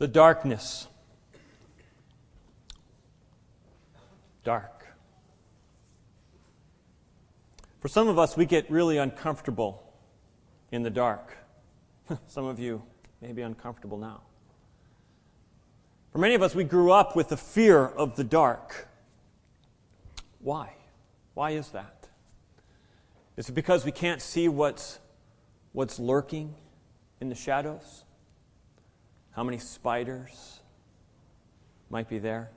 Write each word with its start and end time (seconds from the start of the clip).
The 0.00 0.08
darkness. 0.08 0.88
Dark. 4.44 4.86
For 7.80 7.88
some 7.88 8.08
of 8.08 8.18
us, 8.18 8.34
we 8.34 8.46
get 8.46 8.70
really 8.70 8.96
uncomfortable 8.96 9.92
in 10.72 10.82
the 10.82 10.88
dark. 10.88 11.36
some 12.28 12.46
of 12.46 12.58
you 12.58 12.82
may 13.20 13.32
be 13.32 13.42
uncomfortable 13.42 13.98
now. 13.98 14.22
For 16.12 16.18
many 16.18 16.34
of 16.34 16.40
us, 16.40 16.54
we 16.54 16.64
grew 16.64 16.92
up 16.92 17.14
with 17.14 17.28
the 17.28 17.36
fear 17.36 17.84
of 17.84 18.16
the 18.16 18.24
dark. 18.24 18.88
Why? 20.38 20.76
Why 21.34 21.50
is 21.50 21.68
that? 21.72 22.08
Is 23.36 23.50
it 23.50 23.52
because 23.52 23.84
we 23.84 23.92
can't 23.92 24.22
see 24.22 24.48
what's, 24.48 24.98
what's 25.72 25.98
lurking 25.98 26.54
in 27.20 27.28
the 27.28 27.34
shadows? 27.34 28.04
How 29.32 29.44
many 29.44 29.58
spiders 29.58 30.60
might 31.88 32.08
be 32.08 32.18
there? 32.18 32.50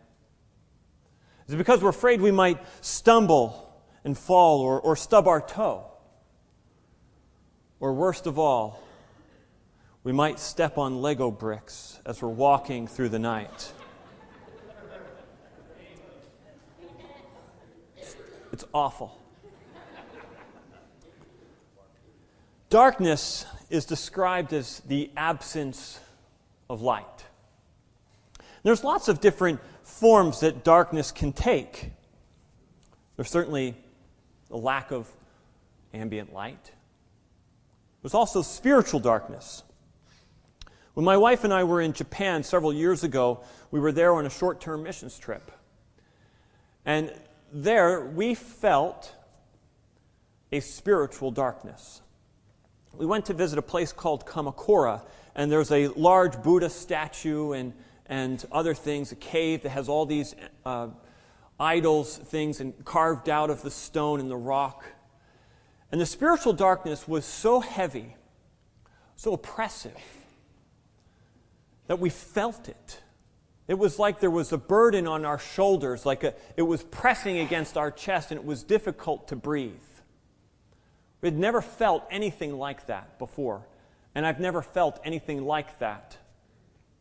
Is 1.48 1.54
it 1.54 1.58
because 1.58 1.82
we're 1.82 1.90
afraid 1.90 2.22
we 2.22 2.32
might 2.32 2.60
stumble 2.82 3.74
and 4.04 4.18
fall 4.18 4.62
or, 4.62 4.80
or 4.80 4.96
stub 4.96 5.28
our 5.28 5.42
toe? 5.42 5.86
Or 7.80 7.94
worst 7.94 8.28
of 8.28 8.40
all, 8.40 8.82
we 10.04 10.12
might 10.12 10.40
step 10.40 10.78
on 10.78 11.02
Lego 11.02 11.32
bricks 11.32 12.00
as 12.06 12.22
we're 12.22 12.30
walking 12.30 12.88
through 12.88 13.10
the 13.10 13.20
night. 13.20 13.72
It's 18.52 18.66
awful. 18.74 19.20
Darkness 22.70 23.46
is 23.70 23.86
described 23.86 24.54
as 24.54 24.80
the 24.82 25.12
absence 25.18 26.00
of 26.70 26.82
light. 26.82 27.26
There's 28.64 28.84
lots 28.84 29.08
of 29.08 29.20
different 29.20 29.60
forms 29.84 30.40
that 30.40 30.64
darkness 30.64 31.12
can 31.12 31.34
take. 31.34 31.92
There's 33.16 33.30
certainly 33.30 33.76
a 34.50 34.58
lack 34.58 34.92
of 34.92 35.10
ambient 35.94 36.34
light. 36.34 36.72
There's 38.02 38.14
also 38.14 38.42
spiritual 38.42 39.00
darkness. 39.00 39.64
When 40.94 41.06
my 41.06 41.18
wife 41.18 41.44
and 41.44 41.54
I 41.54 41.64
were 41.64 41.82
in 41.82 41.94
Japan 41.94 42.44
several 42.44 42.74
years 42.74 43.04
ago, 43.04 43.42
we 43.72 43.80
were 43.80 43.92
there 43.92 44.14
on 44.14 44.26
a 44.26 44.30
short 44.30 44.62
term 44.62 44.84
missions 44.84 45.18
trip. 45.18 45.52
And 46.86 47.14
there 47.52 48.06
we 48.06 48.36
felt 48.36 49.14
a 50.52 50.60
spiritual 50.60 51.32
darkness 51.32 52.04
we 52.96 53.06
went 53.06 53.26
to 53.26 53.34
visit 53.34 53.58
a 53.58 53.64
place 53.64 53.92
called 53.92 54.26
Kamakura, 54.26 55.02
and 55.36 55.52
there's 55.52 55.72
a 55.72 55.88
large 55.90 56.42
Buddha 56.42 56.70
statue 56.70 57.54
and, 57.54 57.74
and 58.06 58.46
other 58.52 58.74
things, 58.74 59.12
a 59.12 59.16
cave 59.16 59.64
that 59.64 59.70
has 59.70 59.90
all 59.90 60.06
these 60.06 60.36
uh, 60.66 60.88
idols, 61.60 62.18
things, 62.18 62.60
and 62.60 62.86
carved 62.86 63.30
out 63.30 63.50
of 63.50 63.62
the 63.62 63.72
stone 63.72 64.20
and 64.20 64.30
the 64.30 64.38
rock. 64.38 64.86
And 65.92 66.02
the 66.02 66.06
spiritual 66.06 66.54
darkness 66.54 67.08
was 67.08 67.26
so 67.26 67.60
heavy, 67.60 68.16
so 69.16 69.34
oppressive, 69.34 69.98
that 71.88 72.00
we 72.00 72.10
felt 72.10 72.70
it. 72.70 73.02
It 73.68 73.78
was 73.78 73.98
like 73.98 74.20
there 74.20 74.30
was 74.30 74.52
a 74.52 74.58
burden 74.58 75.08
on 75.08 75.24
our 75.26 75.40
shoulders, 75.40 76.06
like 76.06 76.24
a, 76.24 76.34
it 76.58 76.64
was 76.64 76.84
pressing 76.84 77.40
against 77.40 77.78
our 77.78 77.92
chest, 77.92 78.32
and 78.32 78.40
it 78.40 78.46
was 78.46 78.64
difficult 78.64 79.28
to 79.30 79.36
breathe. 79.36 79.72
We 81.22 81.28
had 81.28 81.38
never 81.38 81.62
felt 81.62 82.06
anything 82.12 82.58
like 82.58 82.88
that 82.88 83.18
before, 83.20 83.66
and 84.16 84.26
I've 84.26 84.40
never 84.40 84.62
felt 84.62 85.00
anything 85.04 85.46
like 85.46 85.80
that 85.80 86.18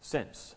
since. 0.00 0.54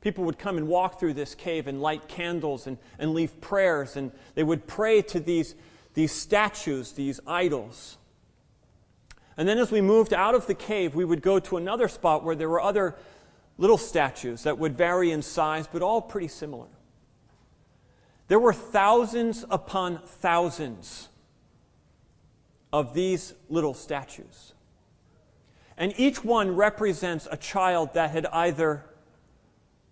People 0.00 0.24
would 0.24 0.38
come 0.38 0.58
and 0.58 0.68
walk 0.68 1.00
through 1.00 1.14
this 1.14 1.34
cave 1.34 1.66
and 1.66 1.80
light 1.80 2.08
candles 2.08 2.66
and, 2.66 2.78
and 2.98 3.14
leave 3.14 3.40
prayers, 3.40 3.96
and 3.96 4.12
they 4.34 4.42
would 4.42 4.66
pray 4.66 5.00
to 5.02 5.18
these, 5.18 5.54
these 5.94 6.12
statues, 6.12 6.92
these 6.92 7.20
idols. 7.26 7.96
And 9.36 9.48
then 9.48 9.58
as 9.58 9.70
we 9.70 9.80
moved 9.80 10.12
out 10.12 10.34
of 10.34 10.46
the 10.46 10.54
cave, 10.54 10.94
we 10.94 11.04
would 11.04 11.22
go 11.22 11.40
to 11.40 11.56
another 11.56 11.88
spot 11.88 12.22
where 12.22 12.36
there 12.36 12.48
were 12.48 12.60
other 12.60 12.96
little 13.56 13.78
statues 13.78 14.42
that 14.42 14.58
would 14.58 14.76
vary 14.76 15.10
in 15.10 15.22
size, 15.22 15.66
but 15.66 15.82
all 15.82 16.02
pretty 16.02 16.28
similar. 16.28 16.68
There 18.28 18.38
were 18.38 18.52
thousands 18.52 19.44
upon 19.50 19.98
thousands 20.06 21.08
of 22.72 22.94
these 22.94 23.34
little 23.48 23.74
statues. 23.74 24.52
And 25.76 25.92
each 25.96 26.24
one 26.24 26.54
represents 26.54 27.26
a 27.30 27.36
child 27.36 27.94
that 27.94 28.10
had 28.10 28.26
either 28.26 28.84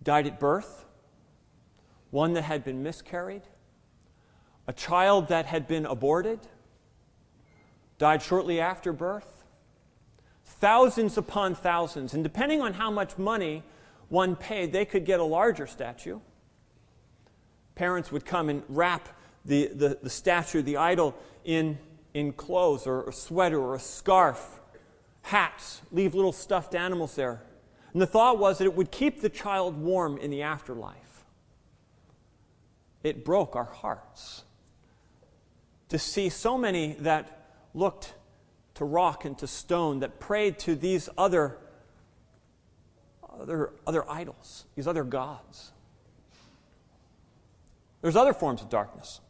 died 0.01 0.27
at 0.27 0.39
birth, 0.39 0.85
one 2.11 2.33
that 2.33 2.43
had 2.43 2.63
been 2.63 2.83
miscarried, 2.83 3.43
a 4.67 4.73
child 4.73 5.27
that 5.27 5.45
had 5.45 5.67
been 5.67 5.85
aborted, 5.85 6.39
died 7.97 8.21
shortly 8.21 8.59
after 8.59 8.93
birth, 8.93 9.43
thousands 10.45 11.17
upon 11.17 11.55
thousands. 11.55 12.13
And 12.13 12.23
depending 12.23 12.61
on 12.61 12.73
how 12.73 12.89
much 12.89 13.17
money 13.17 13.63
one 14.09 14.35
paid, 14.35 14.71
they 14.71 14.85
could 14.85 15.05
get 15.05 15.19
a 15.19 15.23
larger 15.23 15.67
statue. 15.67 16.19
Parents 17.75 18.11
would 18.11 18.25
come 18.25 18.49
and 18.49 18.63
wrap 18.69 19.09
the, 19.43 19.67
the, 19.67 19.97
the 20.01 20.09
statue, 20.09 20.61
the 20.61 20.77
idol, 20.77 21.15
in 21.43 21.77
in 22.13 22.31
clothes 22.31 22.85
or 22.85 23.09
a 23.09 23.13
sweater 23.13 23.59
or 23.59 23.75
a 23.75 23.79
scarf, 23.79 24.59
hats, 25.23 25.81
leave 25.91 26.13
little 26.13 26.31
stuffed 26.31 26.75
animals 26.75 27.15
there. 27.15 27.41
And 27.93 28.01
the 28.01 28.07
thought 28.07 28.37
was 28.37 28.59
that 28.59 28.65
it 28.65 28.75
would 28.75 28.91
keep 28.91 29.21
the 29.21 29.29
child 29.29 29.77
warm 29.77 30.17
in 30.17 30.31
the 30.31 30.43
afterlife. 30.43 31.25
It 33.03 33.25
broke 33.25 33.55
our 33.55 33.65
hearts 33.65 34.43
to 35.89 35.99
see 35.99 36.29
so 36.29 36.57
many 36.57 36.93
that 36.99 37.47
looked 37.73 38.13
to 38.75 38.85
rock 38.85 39.25
and 39.25 39.37
to 39.37 39.47
stone, 39.47 39.99
that 39.99 40.19
prayed 40.19 40.57
to 40.59 40.75
these 40.75 41.09
other, 41.17 41.57
other, 43.39 43.71
other 43.85 44.09
idols, 44.09 44.65
these 44.75 44.87
other 44.87 45.03
gods. 45.03 45.71
There's 48.01 48.15
other 48.15 48.33
forms 48.33 48.61
of 48.61 48.69
darkness. 48.69 49.21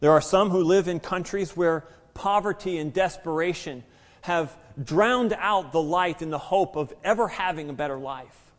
There 0.00 0.10
are 0.10 0.20
some 0.20 0.50
who 0.50 0.62
live 0.62 0.88
in 0.88 1.00
countries 1.00 1.56
where 1.56 1.84
poverty 2.14 2.78
and 2.78 2.92
desperation 2.92 3.84
have 4.26 4.56
drowned 4.82 5.32
out 5.38 5.70
the 5.70 5.80
light 5.80 6.20
and 6.20 6.32
the 6.32 6.38
hope 6.38 6.74
of 6.74 6.92
ever 7.04 7.28
having 7.28 7.70
a 7.70 7.72
better 7.72 7.96
life. 7.96 8.52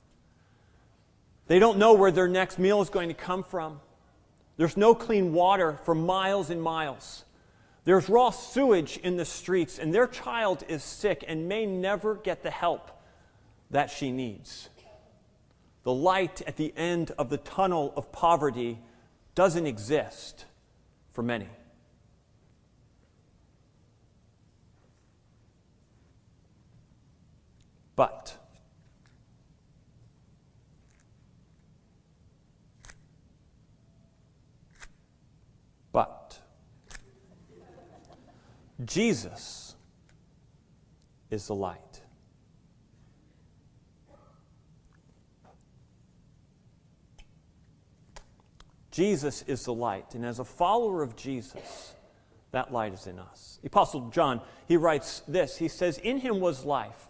They 1.47 1.59
don't 1.59 1.77
know 1.77 1.93
where 1.93 2.09
their 2.09 2.29
next 2.29 2.57
meal 2.57 2.81
is 2.81 2.89
going 2.89 3.09
to 3.09 3.13
come 3.13 3.43
from. 3.43 3.81
There's 4.55 4.77
no 4.77 4.95
clean 4.95 5.33
water 5.33 5.77
for 5.83 5.93
miles 5.93 6.49
and 6.49 6.61
miles. 6.61 7.25
There's 7.83 8.07
raw 8.07 8.29
sewage 8.29 8.95
in 8.97 9.17
the 9.17 9.25
streets, 9.25 9.77
and 9.77 9.93
their 9.93 10.07
child 10.07 10.63
is 10.69 10.83
sick 10.83 11.25
and 11.27 11.49
may 11.49 11.65
never 11.65 12.15
get 12.15 12.43
the 12.43 12.51
help 12.51 12.89
that 13.69 13.89
she 13.89 14.09
needs. 14.09 14.69
The 15.83 15.93
light 15.93 16.41
at 16.47 16.55
the 16.55 16.73
end 16.77 17.11
of 17.17 17.29
the 17.29 17.37
tunnel 17.37 17.93
of 17.97 18.11
poverty 18.13 18.79
doesn't 19.35 19.67
exist 19.67 20.45
for 21.11 21.23
many. 21.23 21.49
But 27.97 28.37
but 35.91 36.39
Jesus 38.85 39.75
is 41.31 41.47
the 41.47 41.55
light. 41.55 42.01
Jesus 48.91 49.43
is 49.47 49.65
the 49.65 49.73
light. 49.73 50.13
And 50.13 50.23
as 50.23 50.37
a 50.37 50.45
follower 50.45 51.01
of 51.01 51.15
Jesus, 51.15 51.95
that 52.51 52.71
light 52.71 52.93
is 52.93 53.07
in 53.07 53.17
us. 53.17 53.57
The 53.63 53.67
Apostle 53.67 54.09
John, 54.09 54.41
he 54.67 54.77
writes 54.77 55.23
this 55.27 55.57
He 55.57 55.67
says, 55.67 55.97
In 55.97 56.19
him 56.19 56.39
was 56.39 56.63
life, 56.63 57.07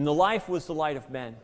and 0.00 0.06
the 0.06 0.14
life 0.14 0.48
was 0.48 0.64
the 0.64 0.72
light 0.72 0.96
of 0.96 1.10
men. 1.10 1.36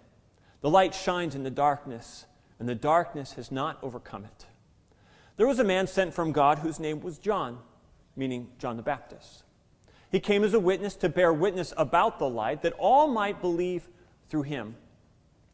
The 0.63 0.71
light 0.71 0.95
shines 0.95 1.35
in 1.35 1.43
the 1.43 1.51
darkness, 1.51 2.25
and 2.59 2.67
the 2.67 2.75
darkness 2.75 3.35
has 3.35 3.53
not 3.53 3.79
overcome 3.83 4.25
it. 4.25 4.47
There 5.37 5.47
was 5.47 5.59
a 5.59 5.63
man 5.65 5.87
sent 5.87 6.15
from 6.15 6.33
God 6.33 6.61
whose 6.61 6.81
name 6.81 7.03
was 7.03 7.19
John, 7.19 7.59
meaning 8.17 8.49
John 8.59 8.79
the 8.79 8.83
Baptist. 8.83 9.43
He 10.11 10.21
came 10.21 10.43
as 10.43 10.55
a 10.55 10.59
witness 10.59 10.95
to 10.97 11.11
bear 11.11 11.35
witness 11.35 11.75
about 11.77 12.19
the 12.19 12.31
light, 12.31 12.63
that 12.63 12.73
all 12.79 13.09
might 13.09 13.43
believe 13.43 13.89
through 14.31 14.45
him. 14.45 14.77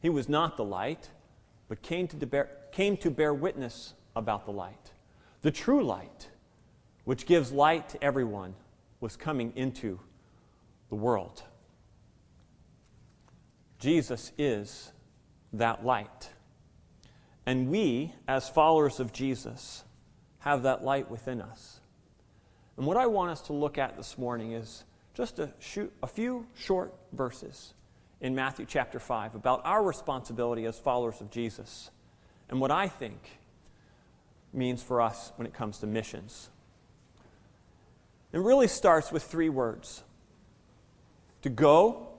He 0.01 0.09
was 0.09 0.29
not 0.29 0.57
the 0.57 0.63
light, 0.63 1.11
but 1.67 1.83
came 1.83 2.07
to 2.07 2.17
bear, 2.25 2.51
came 2.71 2.97
to 2.99 3.11
bear 3.11 3.35
witness 3.35 3.95
about 4.15 4.45
the 4.45 4.53
light. 4.53 4.93
The 5.41 5.51
true 5.51 5.83
light, 5.83 6.29
which 7.03 7.27
gives 7.27 7.51
light 7.51 7.89
to 7.89 8.05
everyone, 8.05 8.55
was 9.01 9.17
coming 9.17 9.53
into 9.57 9.99
the 10.89 10.95
world. 10.95 11.43
Jesus 13.83 14.31
is 14.39 14.93
that 15.55 15.85
light. 15.85 16.29
And 17.45 17.69
we, 17.69 18.15
as 18.29 18.49
followers 18.49 19.01
of 19.01 19.13
Jesus, 19.13 19.83
have 20.39 20.63
that 20.63 20.85
light 20.85 21.11
within 21.11 21.43
us. 21.43 21.81
And 22.77 22.87
what 22.87 22.97
I 22.97 23.07
want 23.07 23.33
us 23.33 23.41
to 23.43 23.53
look 23.53 23.79
at 23.79 23.97
this 23.97 24.17
morning 24.17 24.53
is 24.53 24.85
just 25.15 25.41
a, 25.41 25.51
a 26.01 26.07
few 26.07 26.47
short 26.55 26.95
verses 27.11 27.75
in 28.21 28.37
Matthew 28.37 28.67
chapter 28.67 29.01
5 29.01 29.35
about 29.35 29.63
our 29.65 29.83
responsibility 29.83 30.65
as 30.65 30.79
followers 30.79 31.21
of 31.21 31.33
Jesus 31.33 31.91
and 32.49 32.61
what 32.61 32.71
I 32.71 32.87
think 32.87 33.19
means 34.53 34.81
for 34.81 35.01
us 35.01 35.33
when 35.35 35.47
it 35.49 35.55
comes 35.55 35.79
to 35.79 35.89
missions. 35.89 36.51
It 38.31 38.39
really 38.39 38.69
starts 38.69 39.11
with 39.11 39.25
three 39.25 39.49
words 39.49 40.05
to 41.43 41.51
go, 41.51 42.12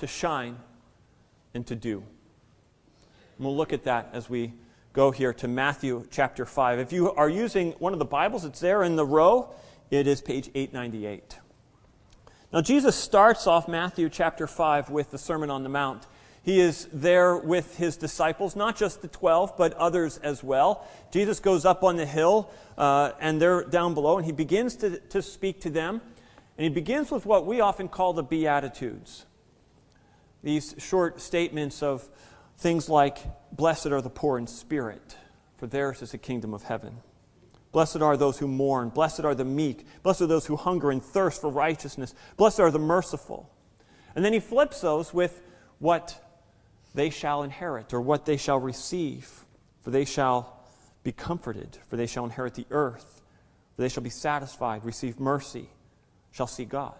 to 0.00 0.06
shine, 0.06 0.56
and 1.54 1.66
to 1.66 1.76
do. 1.76 1.98
And 3.36 3.46
we'll 3.46 3.56
look 3.56 3.72
at 3.72 3.84
that 3.84 4.10
as 4.12 4.28
we 4.30 4.54
go 4.92 5.10
here 5.10 5.32
to 5.34 5.46
Matthew 5.46 6.06
chapter 6.10 6.44
5. 6.46 6.78
If 6.78 6.92
you 6.92 7.12
are 7.12 7.28
using 7.28 7.72
one 7.72 7.92
of 7.92 7.98
the 7.98 8.04
Bibles, 8.04 8.44
it's 8.44 8.60
there 8.60 8.82
in 8.82 8.96
the 8.96 9.04
row. 9.04 9.54
It 9.90 10.06
is 10.06 10.20
page 10.20 10.50
898. 10.54 11.38
Now, 12.52 12.62
Jesus 12.62 12.96
starts 12.96 13.46
off 13.46 13.68
Matthew 13.68 14.08
chapter 14.08 14.46
5 14.46 14.90
with 14.90 15.10
the 15.10 15.18
Sermon 15.18 15.50
on 15.50 15.62
the 15.62 15.68
Mount. 15.68 16.06
He 16.42 16.60
is 16.60 16.88
there 16.92 17.36
with 17.36 17.76
his 17.76 17.98
disciples, 17.98 18.56
not 18.56 18.76
just 18.76 19.02
the 19.02 19.08
12, 19.08 19.56
but 19.58 19.74
others 19.74 20.16
as 20.18 20.42
well. 20.42 20.88
Jesus 21.12 21.40
goes 21.40 21.66
up 21.66 21.84
on 21.84 21.96
the 21.96 22.06
hill, 22.06 22.50
uh, 22.78 23.12
and 23.20 23.40
they're 23.40 23.64
down 23.64 23.92
below, 23.92 24.16
and 24.16 24.24
he 24.24 24.32
begins 24.32 24.76
to, 24.76 24.98
to 24.98 25.20
speak 25.20 25.60
to 25.60 25.70
them. 25.70 26.00
And 26.56 26.64
he 26.64 26.70
begins 26.70 27.10
with 27.10 27.26
what 27.26 27.44
we 27.44 27.60
often 27.60 27.88
call 27.88 28.14
the 28.14 28.22
Beatitudes 28.22 29.26
these 30.42 30.74
short 30.78 31.20
statements 31.20 31.82
of 31.82 32.08
things 32.58 32.88
like, 32.88 33.18
Blessed 33.52 33.86
are 33.86 34.00
the 34.00 34.10
poor 34.10 34.38
in 34.38 34.46
spirit, 34.46 35.16
for 35.56 35.66
theirs 35.66 36.02
is 36.02 36.12
the 36.12 36.18
kingdom 36.18 36.54
of 36.54 36.62
heaven. 36.62 36.98
Blessed 37.72 37.98
are 38.02 38.16
those 38.16 38.38
who 38.38 38.48
mourn. 38.48 38.88
Blessed 38.88 39.20
are 39.20 39.34
the 39.34 39.44
meek. 39.44 39.86
Blessed 40.02 40.22
are 40.22 40.26
those 40.26 40.46
who 40.46 40.56
hunger 40.56 40.90
and 40.90 41.02
thirst 41.02 41.40
for 41.40 41.50
righteousness. 41.50 42.14
Blessed 42.36 42.60
are 42.60 42.70
the 42.70 42.78
merciful. 42.78 43.48
And 44.14 44.24
then 44.24 44.32
he 44.32 44.40
flips 44.40 44.80
those 44.80 45.14
with 45.14 45.40
what 45.78 46.20
they 46.94 47.10
shall 47.10 47.42
inherit 47.42 47.92
or 47.92 48.00
what 48.00 48.26
they 48.26 48.36
shall 48.36 48.58
receive. 48.58 49.44
For 49.82 49.90
they 49.90 50.04
shall 50.04 50.60
be 51.04 51.12
comforted, 51.12 51.78
for 51.88 51.96
they 51.96 52.06
shall 52.06 52.24
inherit 52.24 52.54
the 52.54 52.66
earth. 52.70 53.22
For 53.76 53.82
they 53.82 53.88
shall 53.88 54.02
be 54.02 54.10
satisfied, 54.10 54.84
receive 54.84 55.20
mercy, 55.20 55.70
shall 56.32 56.48
see 56.48 56.64
God. 56.64 56.98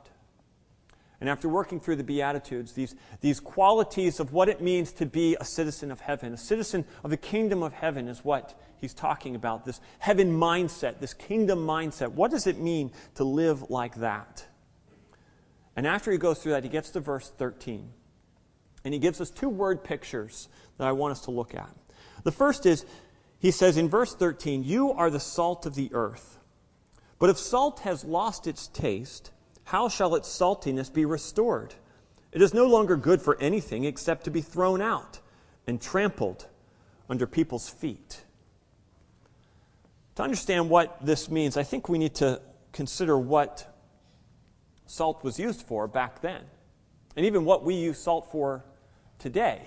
And 1.20 1.28
after 1.28 1.49
working 1.49 1.81
through 1.81 1.96
the 1.96 2.05
Beatitudes, 2.05 2.72
these, 2.72 2.94
these 3.20 3.40
qualities 3.40 4.20
of 4.20 4.32
what 4.32 4.49
it 4.49 4.62
means 4.62 4.93
to 4.93 5.06
be 5.06 5.37
a 5.38 5.44
citizen 5.44 5.90
of 5.90 6.00
heaven, 6.00 6.32
a 6.32 6.38
citizen 6.38 6.87
of 7.05 7.11
the 7.11 7.19
kingdom 7.19 7.62
of 7.62 7.75
heaven 7.75 8.08
is 8.08 8.25
what 8.25 8.58
he's 8.78 8.94
talking 8.94 9.34
about. 9.34 9.67
This 9.67 9.81
heaven 9.99 10.32
mindset, 10.32 10.99
this 10.99 11.12
kingdom 11.12 11.67
mindset. 11.67 12.12
What 12.12 12.31
does 12.31 12.46
it 12.46 12.58
mean 12.58 12.93
to 13.17 13.25
live 13.25 13.69
like 13.69 13.96
that? 13.96 14.46
And 15.76 15.87
after 15.87 16.11
he 16.11 16.17
goes 16.17 16.43
through 16.43 16.52
that, 16.52 16.64
he 16.64 16.70
gets 16.70 16.90
to 16.90 17.00
verse 17.00 17.31
13. 17.37 17.90
And 18.84 18.94
he 18.94 19.00
gives 19.00 19.20
us 19.20 19.31
two 19.31 19.50
word 19.50 19.84
pictures 19.84 20.49
that 20.78 20.87
I 20.87 20.93
want 20.93 21.12
us 21.12 21.20
to 21.22 21.31
look 21.31 21.55
at. 21.55 21.70
The 22.25 22.32
first 22.32 22.64
is, 22.64 22.87
he 23.38 23.50
says 23.50 23.76
in 23.76 23.90
verse 23.90 24.14
13, 24.14 24.64
You 24.64 24.93
are 24.93 25.11
the 25.11 25.20
salt 25.20 25.67
of 25.67 25.75
the 25.75 25.90
earth. 25.93 26.38
But 27.19 27.28
if 27.28 27.38
salt 27.38 27.81
has 27.81 28.05
lost 28.05 28.46
its 28.46 28.69
taste, 28.69 29.31
how 29.64 29.88
shall 29.88 30.14
its 30.14 30.28
saltiness 30.28 30.92
be 30.92 31.04
restored? 31.04 31.74
It 32.32 32.42
is 32.42 32.54
no 32.54 32.66
longer 32.66 32.96
good 32.96 33.20
for 33.20 33.38
anything 33.40 33.84
except 33.84 34.24
to 34.24 34.30
be 34.30 34.40
thrown 34.40 34.80
out 34.80 35.18
and 35.66 35.80
trampled 35.80 36.46
under 37.08 37.26
people's 37.26 37.68
feet. 37.68 38.22
To 40.16 40.22
understand 40.22 40.70
what 40.70 41.04
this 41.04 41.30
means, 41.30 41.56
I 41.56 41.62
think 41.62 41.88
we 41.88 41.98
need 41.98 42.14
to 42.16 42.40
consider 42.72 43.18
what 43.18 43.66
salt 44.86 45.22
was 45.24 45.38
used 45.38 45.62
for 45.62 45.88
back 45.88 46.20
then, 46.20 46.42
and 47.16 47.26
even 47.26 47.44
what 47.44 47.64
we 47.64 47.74
use 47.74 47.98
salt 47.98 48.30
for 48.30 48.64
today. 49.18 49.62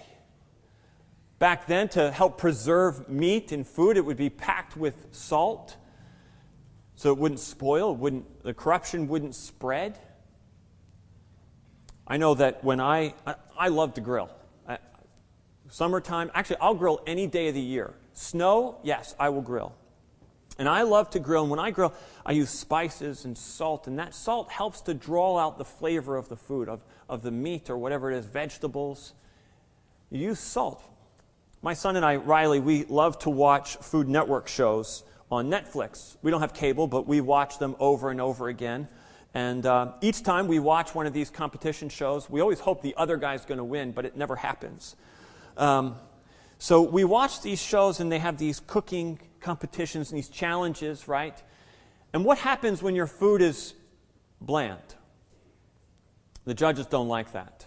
Back 1.39 1.67
then, 1.67 1.89
to 1.89 2.11
help 2.11 2.37
preserve 2.37 3.09
meat 3.09 3.51
and 3.51 3.67
food, 3.67 3.97
it 3.97 4.05
would 4.05 4.17
be 4.17 4.29
packed 4.29 4.77
with 4.77 5.07
salt 5.11 5.75
so 7.03 7.09
it 7.09 7.17
wouldn't 7.17 7.41
spoil, 7.41 7.93
wouldn't, 7.93 8.43
the 8.43 8.53
corruption 8.53 9.09
wouldn't 9.09 9.35
spread. 9.35 9.99
I 12.07 12.15
know 12.15 12.33
that 12.35 12.63
when 12.63 12.79
I, 12.79 13.13
I, 13.27 13.35
I 13.59 13.67
love 13.67 13.95
to 13.95 14.01
grill. 14.01 14.29
I, 14.65 14.77
summertime, 15.67 16.31
actually, 16.33 16.61
I'll 16.61 16.75
grill 16.75 17.01
any 17.05 17.27
day 17.27 17.49
of 17.49 17.55
the 17.55 17.61
year. 17.61 17.93
Snow, 18.13 18.77
yes, 18.83 19.15
I 19.19 19.27
will 19.27 19.41
grill. 19.41 19.75
And 20.57 20.69
I 20.69 20.83
love 20.83 21.09
to 21.09 21.19
grill. 21.19 21.41
And 21.41 21.51
when 21.51 21.59
I 21.59 21.71
grill, 21.71 21.93
I 22.25 22.31
use 22.31 22.49
spices 22.49 23.25
and 23.25 23.37
salt. 23.37 23.87
And 23.87 23.99
that 23.99 24.15
salt 24.15 24.49
helps 24.49 24.79
to 24.83 24.93
draw 24.93 25.37
out 25.37 25.57
the 25.57 25.65
flavor 25.65 26.15
of 26.15 26.29
the 26.29 26.37
food, 26.37 26.69
of, 26.69 26.85
of 27.09 27.21
the 27.21 27.31
meat 27.31 27.69
or 27.69 27.77
whatever 27.77 28.11
it 28.11 28.17
is, 28.17 28.25
vegetables. 28.27 29.11
You 30.09 30.21
use 30.21 30.39
salt. 30.39 30.81
My 31.61 31.73
son 31.73 31.97
and 31.97 32.05
I, 32.05 32.15
Riley, 32.15 32.61
we 32.61 32.85
love 32.85 33.19
to 33.19 33.29
watch 33.29 33.75
Food 33.75 34.07
Network 34.07 34.47
shows 34.47 35.03
on 35.31 35.49
Netflix. 35.49 36.17
We 36.21 36.31
don't 36.31 36.41
have 36.41 36.53
cable, 36.53 36.87
but 36.87 37.07
we 37.07 37.21
watch 37.21 37.57
them 37.59 37.75
over 37.79 38.09
and 38.11 38.21
over 38.21 38.47
again. 38.47 38.87
And 39.33 39.65
uh, 39.65 39.93
each 40.01 40.23
time 40.23 40.47
we 40.47 40.59
watch 40.59 40.93
one 40.93 41.07
of 41.07 41.13
these 41.13 41.29
competition 41.29 41.89
shows, 41.89 42.29
we 42.29 42.39
always 42.41 42.59
hope 42.59 42.81
the 42.81 42.93
other 42.97 43.17
guy's 43.17 43.45
going 43.45 43.57
to 43.57 43.63
win, 43.63 43.91
but 43.91 44.05
it 44.05 44.15
never 44.15 44.35
happens. 44.35 44.95
Um, 45.57 45.95
so 46.59 46.81
we 46.81 47.03
watch 47.03 47.41
these 47.41 47.61
shows, 47.61 47.99
and 47.99 48.11
they 48.11 48.19
have 48.19 48.37
these 48.37 48.59
cooking 48.59 49.19
competitions 49.39 50.11
and 50.11 50.17
these 50.17 50.29
challenges, 50.29 51.07
right? 51.07 51.41
And 52.13 52.23
what 52.23 52.37
happens 52.37 52.83
when 52.83 52.95
your 52.95 53.07
food 53.07 53.41
is 53.41 53.73
bland? 54.39 54.79
The 56.45 56.53
judges 56.53 56.85
don't 56.85 57.07
like 57.07 57.33
that. 57.33 57.65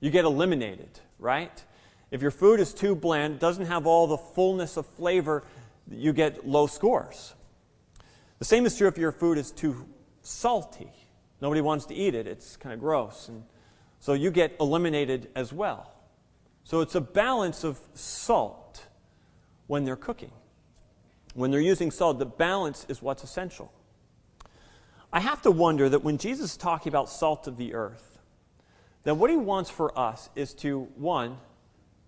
You 0.00 0.10
get 0.10 0.24
eliminated, 0.24 1.00
right? 1.18 1.62
If 2.10 2.22
your 2.22 2.30
food 2.30 2.60
is 2.60 2.74
too 2.74 2.94
bland, 2.94 3.38
doesn't 3.38 3.66
have 3.66 3.86
all 3.86 4.06
the 4.06 4.18
fullness 4.18 4.76
of 4.76 4.86
flavor, 4.86 5.44
you 5.90 6.12
get 6.12 6.46
low 6.46 6.66
scores. 6.66 7.34
The 8.38 8.44
same 8.44 8.66
is 8.66 8.76
true 8.76 8.88
if 8.88 8.98
your 8.98 9.12
food 9.12 9.38
is 9.38 9.50
too 9.50 9.86
salty. 10.22 10.90
Nobody 11.40 11.60
wants 11.60 11.86
to 11.86 11.94
eat 11.94 12.14
it, 12.14 12.26
it's 12.26 12.56
kind 12.56 12.72
of 12.72 12.80
gross. 12.80 13.28
And 13.28 13.44
so 14.00 14.12
you 14.12 14.30
get 14.30 14.56
eliminated 14.60 15.30
as 15.34 15.52
well. 15.52 15.90
So 16.64 16.80
it's 16.80 16.94
a 16.94 17.00
balance 17.00 17.64
of 17.64 17.78
salt 17.94 18.86
when 19.66 19.84
they're 19.84 19.96
cooking. 19.96 20.32
When 21.34 21.50
they're 21.50 21.60
using 21.60 21.90
salt, 21.90 22.18
the 22.18 22.26
balance 22.26 22.86
is 22.88 23.02
what's 23.02 23.24
essential. 23.24 23.72
I 25.12 25.20
have 25.20 25.42
to 25.42 25.50
wonder 25.50 25.88
that 25.88 26.02
when 26.02 26.18
Jesus 26.18 26.52
is 26.52 26.56
talking 26.56 26.90
about 26.90 27.08
salt 27.08 27.46
of 27.46 27.56
the 27.56 27.74
earth, 27.74 28.18
that 29.04 29.16
what 29.16 29.30
he 29.30 29.36
wants 29.36 29.70
for 29.70 29.96
us 29.98 30.30
is 30.34 30.54
to, 30.54 30.88
one, 30.96 31.36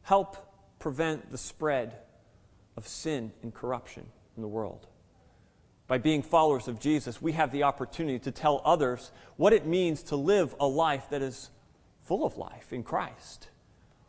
help 0.02 0.36
prevent 0.78 1.30
the 1.30 1.38
spread 1.38 1.94
of 2.76 2.86
sin 2.86 3.32
and 3.42 3.54
corruption 3.54 4.06
in 4.36 4.42
the 4.42 4.48
world. 4.48 4.86
By 5.86 5.98
being 5.98 6.22
followers 6.22 6.68
of 6.68 6.80
Jesus, 6.80 7.22
we 7.22 7.32
have 7.32 7.52
the 7.52 7.62
opportunity 7.62 8.18
to 8.20 8.32
tell 8.32 8.60
others 8.64 9.12
what 9.36 9.52
it 9.52 9.66
means 9.66 10.02
to 10.04 10.16
live 10.16 10.54
a 10.58 10.66
life 10.66 11.10
that 11.10 11.22
is 11.22 11.50
full 12.02 12.24
of 12.24 12.36
life 12.36 12.72
in 12.72 12.82
Christ, 12.82 13.48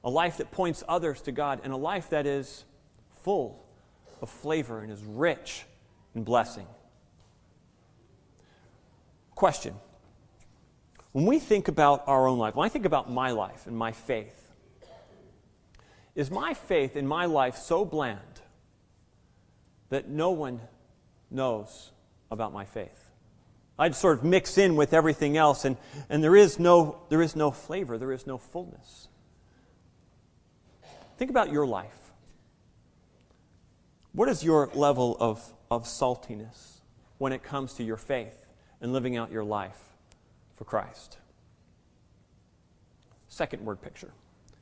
a 0.04 0.10
life 0.10 0.38
that 0.38 0.52
points 0.52 0.84
others 0.88 1.22
to 1.22 1.32
God, 1.32 1.62
and 1.64 1.72
a 1.72 1.78
life 1.78 2.10
that 2.10 2.26
is 2.26 2.66
full 3.24 3.64
of 4.22 4.30
flavor 4.30 4.82
and 4.82 4.92
is 4.92 5.04
rich 5.04 5.66
in 6.16 6.24
blessing. 6.24 6.66
Question 9.36 9.76
When 11.12 11.28
we 11.28 11.38
think 11.38 11.68
about 11.68 12.04
our 12.08 12.28
own 12.28 12.40
life, 12.40 12.56
when 12.56 12.66
I 12.66 12.70
think 12.70 12.86
about 12.86 13.12
my 13.12 13.32
life 13.32 13.68
and 13.68 13.78
my 13.78 13.92
faith, 13.92 14.52
is 16.16 16.32
my 16.32 16.56
faith 16.56 16.96
in 16.96 17.06
my 17.06 17.26
life 17.26 17.56
so 17.56 17.86
bland 17.86 18.42
that 19.90 20.10
no 20.10 20.32
one 20.32 20.62
knows 21.32 21.92
about 22.32 22.54
my 22.54 22.66
faith. 22.66 23.12
I'd 23.80 23.96
sort 23.96 24.18
of 24.18 24.24
mix 24.24 24.58
in 24.58 24.76
with 24.76 24.94
everything 24.94 25.38
else, 25.38 25.64
and, 25.66 25.78
and 26.10 26.24
there, 26.24 26.36
is 26.36 26.58
no, 26.58 27.00
there 27.10 27.22
is 27.22 27.36
no 27.36 27.52
flavor, 27.52 27.98
there 27.98 28.12
is 28.12 28.26
no 28.26 28.38
fullness. 28.38 29.08
Think 31.18 31.30
about 31.30 31.52
your 31.52 31.66
life. 31.66 32.12
What 34.14 34.30
is 34.30 34.44
your 34.44 34.70
level 34.74 35.16
of, 35.20 35.54
of 35.70 35.86
saltiness 35.86 36.80
when 37.20 37.34
it 37.34 37.44
comes 37.44 37.76
to 37.76 37.84
your 37.84 37.98
faith 37.98 38.46
and 38.82 38.94
living 38.94 39.16
out 39.16 39.32
your 39.32 39.44
life 39.44 39.80
for 40.56 40.66
Christ? 40.66 41.20
Second 43.28 43.64
word 43.64 43.82
picture. 43.82 44.12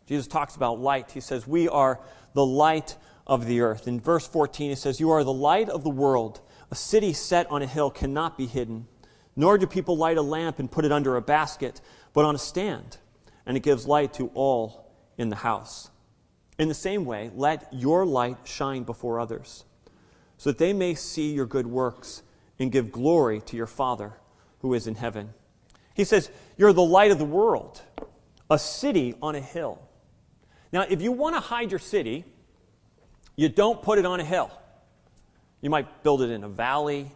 Jesus 0.08 0.28
talks 0.28 0.56
about 0.56 0.80
light. 0.80 1.12
He 1.12 1.22
says, 1.22 1.48
We 1.48 1.70
are 1.70 2.00
the 2.34 2.46
light 2.46 2.98
of 3.28 3.46
the 3.46 3.62
earth. 3.62 3.88
In 3.88 4.00
verse 4.00 4.28
14, 4.28 4.72
it 4.72 4.78
says, 4.78 5.00
You 5.00 5.12
are 5.12 5.24
the 5.24 5.34
light 5.34 5.70
of 5.70 5.84
the 5.84 5.90
world. 5.90 6.42
A 6.72 6.76
city 6.76 7.14
set 7.14 7.50
on 7.50 7.62
a 7.62 7.68
hill 7.68 7.90
cannot 7.90 8.38
be 8.38 8.46
hidden, 8.46 8.88
nor 9.36 9.58
do 9.58 9.68
people 9.68 9.98
light 9.98 10.18
a 10.18 10.22
lamp 10.22 10.60
and 10.60 10.72
put 10.72 10.86
it 10.86 10.92
under 10.92 11.16
a 11.16 11.22
basket, 11.22 11.82
but 12.14 12.26
on 12.26 12.36
a 12.36 12.40
stand, 12.40 12.98
and 13.46 13.58
it 13.58 13.64
gives 13.64 13.88
light 13.88 14.14
to 14.16 14.32
all 14.34 14.92
in 15.18 15.30
the 15.30 15.36
house. 15.36 15.90
In 16.58 16.68
the 16.68 16.74
same 16.74 17.06
way, 17.06 17.32
let 17.36 17.68
your 17.72 18.06
light 18.06 18.38
shine 18.46 18.84
before 18.84 19.20
others, 19.20 19.66
so 20.38 20.50
that 20.50 20.58
they 20.58 20.74
may 20.74 20.96
see 20.96 21.34
your 21.34 21.46
good 21.46 21.68
works 21.68 22.24
and 22.60 22.72
give 22.72 22.92
glory 22.92 23.42
to 23.42 23.58
your 23.58 23.68
Father 23.68 24.14
who 24.60 24.74
is 24.74 24.88
in 24.88 24.96
heaven. 24.96 25.34
He 25.94 26.04
says, 26.04 26.30
You're 26.58 26.74
the 26.74 26.82
light 26.82 27.12
of 27.12 27.20
the 27.20 27.26
world, 27.26 27.82
a 28.50 28.58
city 28.58 29.16
on 29.22 29.36
a 29.36 29.42
hill. 29.42 29.82
Now, 30.72 30.86
if 30.90 31.02
you 31.02 31.12
want 31.12 31.36
to 31.36 31.40
hide 31.40 31.72
your 31.72 31.80
city, 31.80 32.26
you 33.36 33.50
don't 33.50 33.82
put 33.82 34.00
it 34.00 34.06
on 34.06 34.20
a 34.20 34.24
hill. 34.24 34.52
You 35.62 35.70
might 35.70 36.04
build 36.04 36.22
it 36.22 36.30
in 36.30 36.44
a 36.44 36.50
valley 36.50 37.12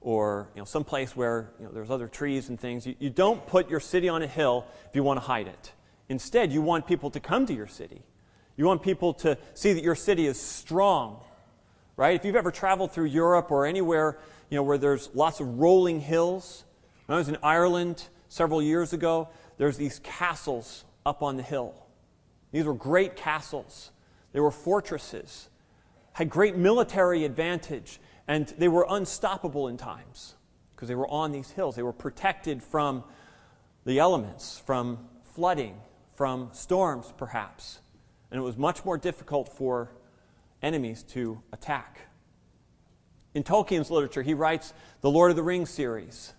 or 0.00 0.48
you 0.54 0.60
know, 0.60 0.64
someplace 0.64 1.16
where 1.16 1.50
you 1.58 1.64
know, 1.64 1.72
there's 1.72 1.90
other 1.90 2.08
trees 2.08 2.48
and 2.48 2.60
things. 2.60 2.86
You, 2.86 2.94
you 2.98 3.10
don't 3.10 3.44
put 3.46 3.68
your 3.68 3.80
city 3.80 4.08
on 4.08 4.22
a 4.22 4.26
hill 4.26 4.66
if 4.88 4.94
you 4.94 5.02
want 5.02 5.18
to 5.18 5.26
hide 5.26 5.48
it. 5.48 5.72
Instead, 6.08 6.52
you 6.52 6.62
want 6.62 6.86
people 6.86 7.10
to 7.10 7.20
come 7.20 7.46
to 7.46 7.54
your 7.54 7.66
city. 7.66 8.02
You 8.56 8.64
want 8.66 8.82
people 8.82 9.14
to 9.14 9.36
see 9.54 9.72
that 9.72 9.82
your 9.82 9.94
city 9.94 10.26
is 10.26 10.40
strong, 10.40 11.20
right? 11.96 12.14
If 12.14 12.24
you've 12.24 12.36
ever 12.36 12.50
traveled 12.50 12.92
through 12.92 13.06
Europe 13.06 13.50
or 13.50 13.66
anywhere 13.66 14.18
you 14.50 14.56
know, 14.56 14.62
where 14.62 14.78
there's 14.78 15.10
lots 15.14 15.40
of 15.40 15.58
rolling 15.58 16.00
hills, 16.00 16.64
when 17.06 17.16
I 17.16 17.18
was 17.18 17.28
in 17.28 17.36
Ireland 17.42 18.04
several 18.28 18.62
years 18.62 18.92
ago, 18.92 19.28
there's 19.58 19.76
these 19.76 19.98
castles 20.00 20.84
up 21.04 21.22
on 21.22 21.36
the 21.36 21.42
hill. 21.42 21.74
These 22.52 22.64
were 22.64 22.74
great 22.74 23.16
castles. 23.16 23.90
They 24.32 24.40
were 24.40 24.50
fortresses, 24.50 25.48
had 26.16 26.30
great 26.30 26.56
military 26.56 27.26
advantage, 27.26 28.00
and 28.26 28.46
they 28.56 28.68
were 28.68 28.86
unstoppable 28.88 29.68
in 29.68 29.76
times 29.76 30.34
because 30.74 30.88
they 30.88 30.94
were 30.94 31.08
on 31.08 31.30
these 31.30 31.50
hills. 31.50 31.76
They 31.76 31.82
were 31.82 31.92
protected 31.92 32.62
from 32.62 33.04
the 33.84 33.98
elements, 33.98 34.58
from 34.64 35.10
flooding, 35.34 35.78
from 36.14 36.48
storms, 36.54 37.12
perhaps. 37.18 37.80
And 38.30 38.40
it 38.40 38.42
was 38.42 38.56
much 38.56 38.82
more 38.82 38.96
difficult 38.96 39.50
for 39.50 39.92
enemies 40.62 41.02
to 41.10 41.42
attack. 41.52 42.08
In 43.34 43.42
Tolkien's 43.42 43.90
literature, 43.90 44.22
he 44.22 44.32
writes 44.32 44.72
the 45.02 45.10
Lord 45.10 45.28
of 45.28 45.36
the 45.36 45.42
Rings 45.42 45.68
series. 45.68 46.32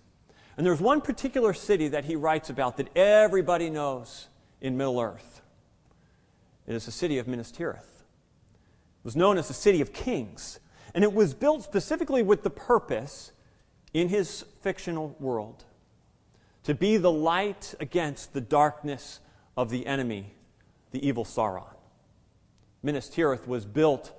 And 0.56 0.66
there's 0.66 0.80
one 0.80 1.00
particular 1.00 1.52
city 1.52 1.86
that 1.86 2.04
he 2.04 2.16
writes 2.16 2.50
about 2.50 2.78
that 2.78 2.96
everybody 2.96 3.70
knows 3.70 4.26
in 4.60 4.76
Middle 4.76 4.98
Earth. 4.98 5.40
It 6.66 6.74
is 6.74 6.84
the 6.84 6.90
city 6.90 7.18
of 7.18 7.28
Minas 7.28 7.52
Tirith. 7.52 7.97
Was 9.08 9.16
known 9.16 9.38
as 9.38 9.48
the 9.48 9.54
city 9.54 9.80
of 9.80 9.94
kings. 9.94 10.60
And 10.94 11.02
it 11.02 11.14
was 11.14 11.32
built 11.32 11.64
specifically 11.64 12.22
with 12.22 12.42
the 12.42 12.50
purpose 12.50 13.32
in 13.94 14.10
his 14.10 14.44
fictional 14.60 15.16
world 15.18 15.64
to 16.64 16.74
be 16.74 16.98
the 16.98 17.10
light 17.10 17.74
against 17.80 18.34
the 18.34 18.42
darkness 18.42 19.20
of 19.56 19.70
the 19.70 19.86
enemy, 19.86 20.34
the 20.90 21.08
evil 21.08 21.24
Sauron. 21.24 21.74
Minas 22.82 23.08
Tirith 23.08 23.48
was 23.48 23.64
built 23.64 24.12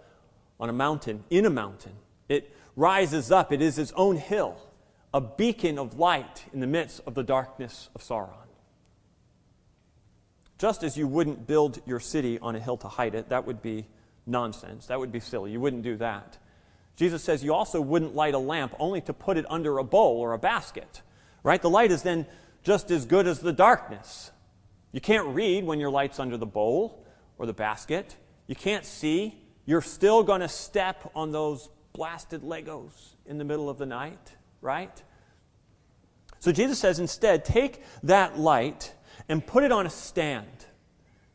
on 0.59 0.69
a 0.69 0.73
mountain, 0.73 1.23
in 1.29 1.45
a 1.45 1.51
mountain. 1.51 1.93
It 2.27 2.51
rises 2.75 3.31
up, 3.31 3.53
it 3.53 3.61
is 3.61 3.77
its 3.77 3.91
own 3.91 4.17
hill, 4.17 4.57
a 5.13 5.21
beacon 5.21 5.77
of 5.77 5.99
light 5.99 6.45
in 6.51 6.61
the 6.61 6.65
midst 6.65 7.01
of 7.05 7.13
the 7.13 7.21
darkness 7.21 7.91
of 7.93 8.01
Sauron. 8.01 8.33
Just 10.57 10.81
as 10.81 10.97
you 10.97 11.07
wouldn't 11.07 11.45
build 11.45 11.79
your 11.85 11.99
city 11.99 12.39
on 12.39 12.55
a 12.55 12.59
hill 12.59 12.77
to 12.77 12.87
hide 12.87 13.13
it, 13.13 13.29
that 13.29 13.45
would 13.45 13.61
be 13.61 13.85
nonsense. 14.29 14.87
That 14.87 14.99
would 14.99 15.11
be 15.11 15.19
silly. 15.19 15.51
You 15.51 15.59
wouldn't 15.59 15.83
do 15.83 15.97
that. 15.97 16.37
Jesus 16.95 17.23
says 17.23 17.43
you 17.43 17.53
also 17.53 17.79
wouldn't 17.79 18.15
light 18.15 18.33
a 18.33 18.39
lamp 18.39 18.75
only 18.79 19.01
to 19.01 19.13
put 19.13 19.37
it 19.37 19.45
under 19.49 19.77
a 19.77 19.83
bowl 19.83 20.19
or 20.19 20.33
a 20.33 20.37
basket, 20.37 21.01
right? 21.43 21.61
The 21.61 21.69
light 21.69 21.91
is 21.91 22.03
then 22.03 22.25
just 22.63 22.91
as 22.91 23.05
good 23.05 23.25
as 23.25 23.39
the 23.39 23.53
darkness. 23.53 24.31
You 24.91 24.99
can't 24.99 25.27
read 25.27 25.63
when 25.63 25.79
your 25.79 25.89
light's 25.89 26.19
under 26.19 26.35
the 26.35 26.45
bowl 26.45 27.05
or 27.37 27.45
the 27.45 27.53
basket. 27.53 28.17
You 28.47 28.55
can't 28.55 28.85
see. 28.85 29.41
You're 29.65 29.81
still 29.81 30.23
going 30.23 30.41
to 30.41 30.49
step 30.49 31.09
on 31.15 31.31
those 31.31 31.69
blasted 31.93 32.41
Legos 32.41 33.13
in 33.25 33.37
the 33.37 33.43
middle 33.43 33.69
of 33.69 33.77
the 33.77 33.85
night, 33.85 34.35
right? 34.61 35.01
So 36.39 36.51
Jesus 36.51 36.79
says 36.79 36.99
instead, 36.99 37.45
take 37.45 37.83
that 38.03 38.37
light 38.37 38.93
and 39.27 39.45
put 39.45 39.63
it 39.63 39.71
on 39.71 39.85
a 39.85 39.89
stand. 39.89 40.58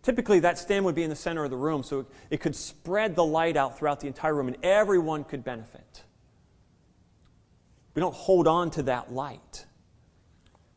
Typically, 0.05 0.39
that 0.41 0.59
stand 0.59 0.85
would 0.85 0.95
be 0.95 1.03
in 1.03 1.09
the 1.09 1.17
center 1.17 1.45
of 1.45 1.51
the 1.51 1.57
room 1.57 1.83
so 1.83 2.05
it 2.29 2.39
could 2.39 2.55
spread 2.55 3.17
the 3.17 3.25
light 3.25 3.57
out 3.57 3.79
throughout 3.79 4.01
the 4.01 4.07
entire 4.07 4.35
room 4.35 4.49
and 4.49 4.57
everyone 4.63 5.25
could 5.25 5.43
benefit. 5.43 6.05
We 7.95 8.01
don't 8.01 8.15
hold 8.15 8.47
on 8.47 8.71
to 8.73 8.83
that 8.83 9.15
light. 9.15 9.65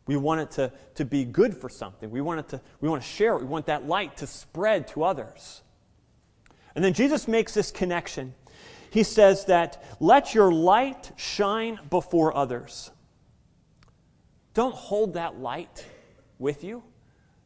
We 0.06 0.16
want 0.16 0.40
it 0.40 0.52
to, 0.52 0.72
to 0.96 1.04
be 1.04 1.26
good 1.26 1.58
for 1.58 1.68
something. 1.68 2.10
We 2.10 2.22
want, 2.22 2.40
it 2.40 2.48
to, 2.50 2.62
we 2.80 2.88
want 2.88 3.04
to 3.04 3.08
share 3.08 3.36
it. 3.36 3.42
We 3.42 3.48
want 3.48 3.66
that 3.66 3.86
light 3.86 4.16
to 4.18 4.28
spread 4.28 4.88
to 4.90 5.04
others. 5.04 5.62
And 6.74 6.82
then 6.82 6.94
Jesus 6.94 7.28
makes 7.28 7.54
this 7.54 7.70
connection. 7.70 8.34
He 8.92 9.04
says 9.04 9.44
that, 9.46 9.84
let 10.00 10.34
your 10.34 10.54
light 10.54 11.12
shine 11.18 11.80
before 11.90 12.34
others. 12.34 12.92
Don't 14.54 14.74
hold 14.74 15.16
that 15.16 15.38
light 15.38 15.86
with 16.40 16.64
you, 16.64 16.82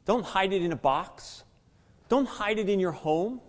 don't 0.05 0.23
hide 0.23 0.53
it 0.53 0.61
in 0.61 0.71
a 0.71 0.75
box. 0.75 1.43
Don't 2.11 2.27
hide 2.27 2.59
it 2.59 2.67
in 2.67 2.81
your 2.81 2.91
home. 2.91 3.39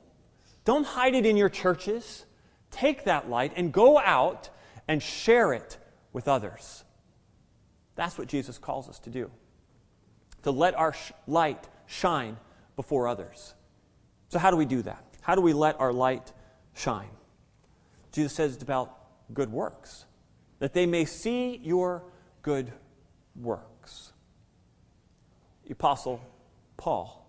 Don't 0.64 0.86
hide 0.86 1.16
it 1.16 1.26
in 1.26 1.36
your 1.36 1.48
churches. 1.48 2.24
Take 2.70 3.06
that 3.06 3.28
light 3.28 3.52
and 3.56 3.72
go 3.72 3.98
out 3.98 4.50
and 4.86 5.02
share 5.02 5.52
it 5.52 5.78
with 6.12 6.28
others. 6.28 6.84
That's 7.96 8.16
what 8.16 8.28
Jesus 8.28 8.58
calls 8.58 8.88
us 8.88 9.00
to 9.00 9.10
do. 9.10 9.32
To 10.44 10.52
let 10.52 10.76
our 10.76 10.92
sh- 10.92 11.10
light 11.26 11.66
shine 11.86 12.36
before 12.76 13.08
others. 13.08 13.52
So, 14.28 14.38
how 14.38 14.52
do 14.52 14.56
we 14.56 14.64
do 14.64 14.80
that? 14.82 15.04
How 15.22 15.34
do 15.34 15.40
we 15.40 15.54
let 15.54 15.80
our 15.80 15.92
light 15.92 16.32
shine? 16.72 17.10
Jesus 18.12 18.32
says 18.32 18.54
it's 18.54 18.62
about 18.62 18.96
good 19.34 19.50
works, 19.50 20.04
that 20.60 20.72
they 20.72 20.86
may 20.86 21.04
see 21.04 21.56
your 21.64 22.04
good 22.42 22.72
works. 23.34 24.12
The 25.64 25.72
Apostle 25.72 26.20
Paul 26.76 27.21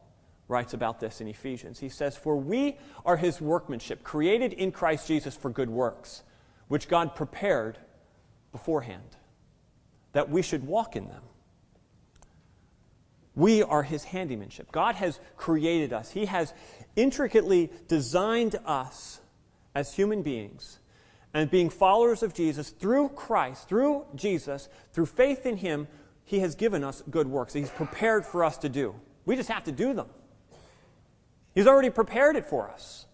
writes 0.53 0.75
about 0.75 0.99
this 0.99 1.19
in 1.19 1.27
Ephesians. 1.27 1.79
He 1.79 1.89
says, 1.89 2.15
For 2.15 2.37
we 2.37 2.77
are 3.05 3.17
his 3.17 3.41
workmanship, 3.41 4.03
created 4.03 4.53
in 4.53 4.71
Christ 4.71 5.07
Jesus 5.07 5.35
for 5.35 5.49
good 5.49 5.69
works, 5.69 6.21
which 6.67 6.87
God 6.87 7.15
prepared 7.15 7.79
beforehand, 8.51 9.17
that 10.11 10.29
we 10.29 10.43
should 10.43 10.67
walk 10.67 10.95
in 10.95 11.07
them. 11.07 11.23
We 13.35 13.63
are 13.63 13.81
his 13.81 14.03
handymanship. 14.03 14.71
God 14.71 14.93
has 14.93 15.19
created 15.37 15.91
us, 15.91 16.11
he 16.11 16.25
has 16.25 16.53
intricately 16.95 17.71
designed 17.87 18.55
us 18.63 19.19
as 19.73 19.95
human 19.95 20.21
beings. 20.21 20.77
And 21.33 21.49
being 21.49 21.71
followers 21.71 22.21
of 22.21 22.35
Jesus 22.35 22.69
through 22.69 23.09
Christ, 23.09 23.67
through 23.67 24.05
Jesus, 24.13 24.69
through 24.91 25.07
faith 25.07 25.47
in 25.47 25.57
him, 25.57 25.87
he 26.25 26.41
has 26.41 26.53
given 26.53 26.83
us 26.83 27.01
good 27.09 27.27
works. 27.27 27.53
He's 27.53 27.71
prepared 27.71 28.23
for 28.23 28.43
us 28.43 28.59
to 28.59 28.69
do. 28.69 28.93
We 29.25 29.35
just 29.35 29.49
have 29.49 29.63
to 29.63 29.71
do 29.71 29.95
them. 29.95 30.09
He's 31.53 31.67
already 31.67 31.89
prepared 31.89 32.35
it 32.35 32.45
for 32.45 32.69
us. 32.69 33.05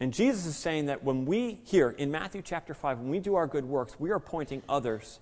And 0.00 0.12
Jesus 0.12 0.46
is 0.46 0.56
saying 0.56 0.86
that 0.86 1.02
when 1.02 1.24
we, 1.24 1.60
here 1.64 1.90
in 1.90 2.10
Matthew 2.10 2.42
chapter 2.42 2.74
5, 2.74 2.98
when 2.98 3.08
we 3.08 3.20
do 3.20 3.36
our 3.36 3.46
good 3.46 3.64
works, 3.64 3.98
we 3.98 4.10
are 4.10 4.20
pointing 4.20 4.62
others 4.68 5.20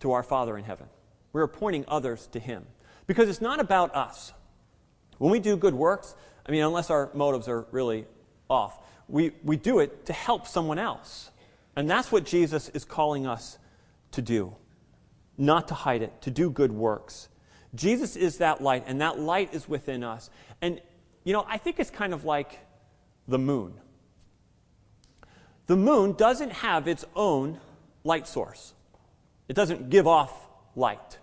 to 0.00 0.12
our 0.12 0.22
Father 0.22 0.56
in 0.56 0.64
heaven. 0.64 0.86
We 1.32 1.40
are 1.40 1.46
pointing 1.46 1.84
others 1.88 2.28
to 2.32 2.38
Him. 2.38 2.66
Because 3.06 3.28
it's 3.28 3.40
not 3.40 3.60
about 3.60 3.94
us. 3.94 4.32
When 5.18 5.30
we 5.30 5.40
do 5.40 5.56
good 5.56 5.74
works, 5.74 6.14
I 6.46 6.50
mean, 6.50 6.62
unless 6.62 6.90
our 6.90 7.10
motives 7.14 7.48
are 7.48 7.66
really 7.70 8.06
off, 8.48 8.78
we, 9.08 9.32
we 9.44 9.56
do 9.56 9.80
it 9.80 10.06
to 10.06 10.12
help 10.12 10.46
someone 10.46 10.78
else. 10.78 11.30
And 11.76 11.88
that's 11.88 12.12
what 12.12 12.24
Jesus 12.24 12.68
is 12.70 12.84
calling 12.84 13.26
us 13.26 13.58
to 14.12 14.22
do. 14.22 14.54
Not 15.38 15.68
to 15.68 15.74
hide 15.74 16.02
it, 16.02 16.22
to 16.22 16.30
do 16.30 16.50
good 16.50 16.72
works. 16.72 17.28
Jesus 17.74 18.16
is 18.16 18.38
that 18.38 18.60
light, 18.62 18.84
and 18.86 19.00
that 19.00 19.18
light 19.18 19.54
is 19.54 19.68
within 19.68 20.04
us. 20.04 20.28
And, 20.60 20.80
you 21.24 21.32
know, 21.32 21.44
I 21.48 21.56
think 21.58 21.80
it's 21.80 21.90
kind 21.90 22.12
of 22.12 22.24
like 22.24 22.58
the 23.26 23.38
moon. 23.38 23.74
The 25.66 25.76
moon 25.76 26.12
doesn't 26.12 26.52
have 26.52 26.86
its 26.86 27.04
own 27.14 27.58
light 28.04 28.26
source, 28.26 28.74
it 29.48 29.54
doesn't 29.54 29.90
give 29.90 30.06
off 30.06 30.32
light, 30.76 31.18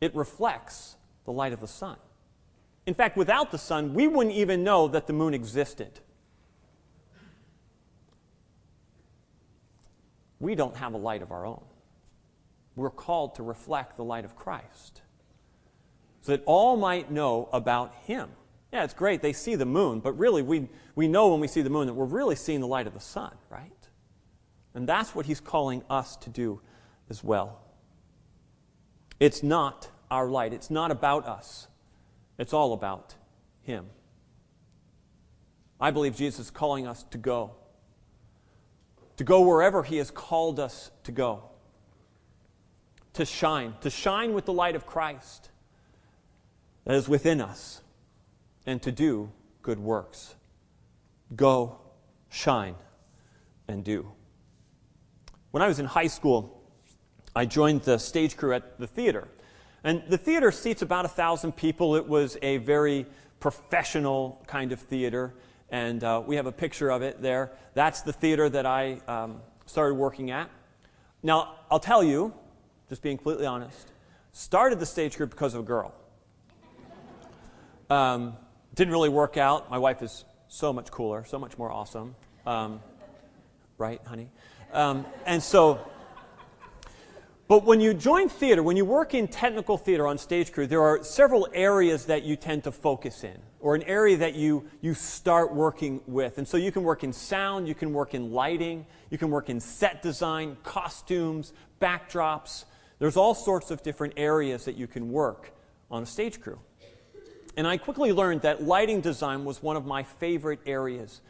it 0.00 0.14
reflects 0.14 0.96
the 1.24 1.32
light 1.32 1.52
of 1.52 1.60
the 1.60 1.68
sun. 1.68 1.96
In 2.86 2.94
fact, 2.94 3.16
without 3.16 3.50
the 3.50 3.58
sun, 3.58 3.94
we 3.94 4.06
wouldn't 4.06 4.34
even 4.36 4.62
know 4.62 4.88
that 4.88 5.06
the 5.06 5.12
moon 5.12 5.32
existed. 5.32 6.00
We 10.38 10.54
don't 10.54 10.76
have 10.76 10.92
a 10.92 10.98
light 10.98 11.22
of 11.22 11.32
our 11.32 11.46
own. 11.46 11.64
We're 12.76 12.90
called 12.90 13.36
to 13.36 13.42
reflect 13.42 13.96
the 13.96 14.04
light 14.04 14.24
of 14.24 14.36
Christ 14.36 15.02
so 16.22 16.32
that 16.32 16.42
all 16.46 16.76
might 16.76 17.10
know 17.10 17.48
about 17.52 17.94
him. 18.06 18.30
Yeah, 18.72 18.84
it's 18.84 18.94
great. 18.94 19.22
They 19.22 19.32
see 19.32 19.54
the 19.54 19.66
moon, 19.66 20.00
but 20.00 20.18
really, 20.18 20.42
we, 20.42 20.68
we 20.96 21.06
know 21.06 21.28
when 21.28 21.40
we 21.40 21.46
see 21.46 21.62
the 21.62 21.70
moon 21.70 21.86
that 21.86 21.94
we're 21.94 22.04
really 22.06 22.34
seeing 22.34 22.60
the 22.60 22.66
light 22.66 22.86
of 22.86 22.94
the 22.94 23.00
sun, 23.00 23.34
right? 23.48 23.70
And 24.74 24.88
that's 24.88 25.14
what 25.14 25.26
he's 25.26 25.40
calling 25.40 25.84
us 25.88 26.16
to 26.16 26.30
do 26.30 26.60
as 27.08 27.22
well. 27.22 27.60
It's 29.20 29.42
not 29.42 29.88
our 30.10 30.28
light, 30.28 30.52
it's 30.52 30.70
not 30.70 30.90
about 30.90 31.26
us. 31.26 31.68
It's 32.38 32.52
all 32.52 32.72
about 32.72 33.14
Him. 33.62 33.86
I 35.80 35.90
believe 35.90 36.16
Jesus 36.16 36.46
is 36.46 36.50
calling 36.50 36.86
us 36.86 37.04
to 37.10 37.18
go, 37.18 37.52
to 39.16 39.24
go 39.24 39.42
wherever 39.42 39.82
He 39.82 39.98
has 39.98 40.10
called 40.10 40.58
us 40.58 40.90
to 41.04 41.12
go, 41.12 41.44
to 43.14 43.24
shine, 43.24 43.74
to 43.80 43.90
shine 43.90 44.34
with 44.34 44.44
the 44.44 44.52
light 44.52 44.76
of 44.76 44.86
Christ 44.86 45.50
that 46.84 46.94
is 46.94 47.08
within 47.08 47.40
us, 47.40 47.80
and 48.66 48.82
to 48.82 48.92
do 48.92 49.30
good 49.62 49.78
works. 49.78 50.34
Go, 51.34 51.78
shine, 52.28 52.74
and 53.66 53.82
do. 53.82 54.12
When 55.50 55.62
I 55.62 55.68
was 55.68 55.78
in 55.78 55.86
high 55.86 56.08
school, 56.08 56.60
I 57.34 57.46
joined 57.46 57.82
the 57.82 57.98
stage 57.98 58.36
crew 58.36 58.52
at 58.52 58.78
the 58.78 58.86
theater. 58.86 59.28
And 59.82 60.02
the 60.08 60.18
theater 60.18 60.50
seats 60.50 60.82
about 60.82 61.04
a 61.04 61.08
thousand 61.08 61.52
people. 61.56 61.94
It 61.96 62.06
was 62.06 62.36
a 62.42 62.58
very 62.58 63.06
professional 63.40 64.42
kind 64.46 64.72
of 64.72 64.80
theater, 64.80 65.34
and 65.70 66.02
uh, 66.02 66.22
we 66.26 66.36
have 66.36 66.46
a 66.46 66.52
picture 66.52 66.90
of 66.90 67.02
it 67.02 67.22
there. 67.22 67.52
That's 67.74 68.02
the 68.02 68.12
theater 68.12 68.48
that 68.48 68.66
I 68.66 69.00
um, 69.06 69.40
started 69.66 69.94
working 69.94 70.30
at. 70.30 70.50
Now, 71.22 71.56
I'll 71.70 71.80
tell 71.80 72.02
you, 72.04 72.34
just 72.94 73.02
being 73.02 73.16
completely 73.16 73.44
honest, 73.44 73.90
started 74.30 74.78
the 74.78 74.86
stage 74.86 75.16
crew 75.16 75.26
because 75.26 75.52
of 75.54 75.62
a 75.62 75.64
girl. 75.64 75.92
Um, 77.90 78.36
didn't 78.76 78.92
really 78.92 79.08
work 79.08 79.36
out. 79.36 79.68
My 79.68 79.78
wife 79.78 80.00
is 80.00 80.24
so 80.46 80.72
much 80.72 80.92
cooler, 80.92 81.24
so 81.24 81.36
much 81.36 81.58
more 81.58 81.72
awesome. 81.72 82.14
Um, 82.46 82.80
right, 83.78 84.00
honey? 84.06 84.28
Um, 84.72 85.04
and 85.26 85.42
so 85.42 85.80
but 87.46 87.64
when 87.64 87.78
you 87.78 87.92
join 87.92 88.30
theater, 88.30 88.62
when 88.62 88.78
you 88.78 88.86
work 88.86 89.12
in 89.12 89.28
technical 89.28 89.76
theater 89.76 90.06
on 90.06 90.16
stage 90.16 90.50
crew, 90.50 90.66
there 90.66 90.80
are 90.80 91.04
several 91.04 91.46
areas 91.52 92.06
that 92.06 92.22
you 92.22 92.36
tend 92.36 92.64
to 92.64 92.72
focus 92.72 93.22
in, 93.22 93.38
or 93.60 93.74
an 93.74 93.82
area 93.82 94.16
that 94.16 94.34
you, 94.34 94.64
you 94.80 94.94
start 94.94 95.54
working 95.54 96.00
with. 96.06 96.38
And 96.38 96.48
so 96.48 96.56
you 96.56 96.72
can 96.72 96.84
work 96.84 97.04
in 97.04 97.12
sound, 97.12 97.68
you 97.68 97.74
can 97.74 97.92
work 97.92 98.14
in 98.14 98.32
lighting, 98.32 98.86
you 99.10 99.18
can 99.18 99.30
work 99.30 99.50
in 99.50 99.60
set 99.60 100.00
design, 100.00 100.56
costumes, 100.62 101.52
backdrops. 101.82 102.64
There's 102.98 103.16
all 103.16 103.34
sorts 103.34 103.70
of 103.70 103.82
different 103.82 104.14
areas 104.16 104.64
that 104.64 104.76
you 104.76 104.86
can 104.86 105.10
work 105.10 105.52
on 105.90 106.02
a 106.02 106.06
stage 106.06 106.40
crew. 106.40 106.58
And 107.56 107.66
I 107.66 107.76
quickly 107.76 108.12
learned 108.12 108.42
that 108.42 108.62
lighting 108.62 109.00
design 109.00 109.44
was 109.44 109.62
one 109.62 109.76
of 109.76 109.86
my 109.86 110.02
favorite 110.02 110.60
areas 110.66 111.20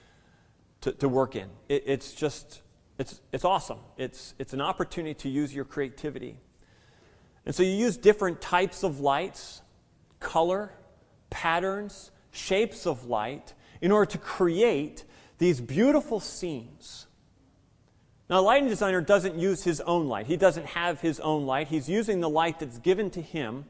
to, 0.83 0.93
to 0.93 1.09
work 1.09 1.37
in. 1.37 1.49
It, 1.69 1.85
it's 1.87 2.13
just 2.13 2.63
it's, 2.99 3.21
it's 3.33 3.45
awesome. 3.45 3.79
It's, 3.97 4.35
it's 4.39 4.53
an 4.53 4.61
opportunity 4.61 5.15
to 5.15 5.29
use 5.29 5.55
your 5.55 5.65
creativity. 5.65 6.37
And 7.45 7.55
so 7.55 7.63
you 7.63 7.73
use 7.73 7.97
different 7.97 8.41
types 8.41 8.85
of 8.85 9.01
lights, 9.01 9.63
color, 10.21 10.73
patterns, 11.31 12.11
shapes 12.31 12.87
of 12.87 13.07
light 13.07 13.53
in 13.81 13.91
order 13.91 14.11
to 14.13 14.19
create 14.19 15.05
these 15.39 15.61
beautiful 15.61 16.21
scenes. 16.21 17.07
Now, 18.31 18.41
a 18.41 18.43
lighting 18.43 18.69
designer 18.69 19.03
doesn't 19.03 19.39
use 19.39 19.65
his 19.65 19.81
own 19.83 20.09
light. 20.09 20.27
He 20.27 20.37
doesn't 20.37 20.67
have 20.67 21.01
his 21.01 21.21
own 21.21 21.45
light. 21.45 21.69
He's 21.69 21.89
using 21.89 22.21
the 22.21 22.29
light 22.29 22.59
that's 22.59 22.79
given 22.79 23.11
to 23.11 23.21
him 23.21 23.67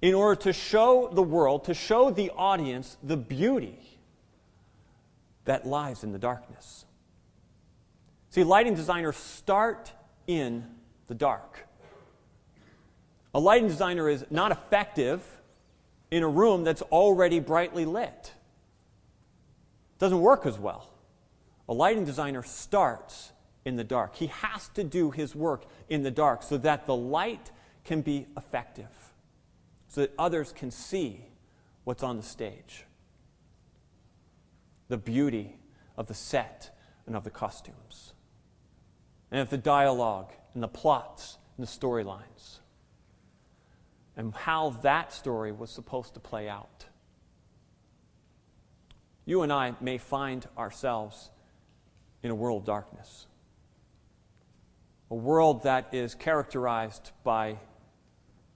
in 0.00 0.14
order 0.14 0.40
to 0.42 0.52
show 0.52 1.08
the 1.12 1.22
world, 1.22 1.64
to 1.64 1.74
show 1.74 2.10
the 2.10 2.30
audience 2.36 2.96
the 3.02 3.16
beauty 3.16 3.78
that 5.44 5.66
lies 5.66 6.04
in 6.04 6.12
the 6.12 6.18
darkness. 6.18 6.84
See, 8.30 8.44
lighting 8.44 8.74
designers 8.74 9.16
start 9.16 9.92
in 10.26 10.64
the 11.08 11.14
dark. 11.14 11.66
A 13.34 13.40
lighting 13.40 13.68
designer 13.68 14.08
is 14.08 14.24
not 14.30 14.52
effective 14.52 15.22
in 16.10 16.22
a 16.22 16.28
room 16.28 16.62
that's 16.64 16.82
already 16.82 17.40
brightly 17.40 17.84
lit. 17.84 18.32
It 19.92 19.98
doesn't 19.98 20.20
work 20.20 20.46
as 20.46 20.58
well. 20.58 20.90
A 21.68 21.72
lighting 21.72 22.04
designer 22.04 22.42
starts 22.42 23.32
in 23.64 23.76
the 23.76 23.84
dark. 23.84 24.16
He 24.16 24.26
has 24.26 24.68
to 24.70 24.84
do 24.84 25.10
his 25.10 25.34
work 25.34 25.64
in 25.88 26.02
the 26.02 26.10
dark 26.10 26.42
so 26.42 26.56
that 26.58 26.86
the 26.86 26.96
light 26.96 27.50
can 27.84 28.00
be 28.00 28.26
effective, 28.36 29.12
so 29.88 30.02
that 30.02 30.12
others 30.18 30.52
can 30.52 30.70
see 30.70 31.26
what's 31.84 32.02
on 32.02 32.16
the 32.16 32.22
stage. 32.22 32.84
The 34.88 34.98
beauty 34.98 35.56
of 35.96 36.06
the 36.06 36.14
set 36.14 36.76
and 37.06 37.16
of 37.16 37.24
the 37.24 37.30
costumes 37.30 38.12
and 39.30 39.40
of 39.40 39.50
the 39.50 39.58
dialogue 39.58 40.32
and 40.54 40.62
the 40.62 40.68
plots 40.68 41.38
and 41.56 41.66
the 41.66 41.70
storylines 41.70 42.58
and 44.16 44.34
how 44.34 44.70
that 44.82 45.12
story 45.12 45.52
was 45.52 45.70
supposed 45.70 46.14
to 46.14 46.20
play 46.20 46.48
out. 46.48 46.86
You 49.24 49.42
and 49.42 49.52
I 49.52 49.74
may 49.80 49.98
find 49.98 50.46
ourselves 50.58 51.30
in 52.22 52.30
a 52.30 52.34
world 52.34 52.62
of 52.62 52.66
darkness, 52.66 53.26
a 55.12 55.14
world 55.14 55.64
that 55.64 55.92
is 55.92 56.14
characterized 56.14 57.10
by 57.22 57.58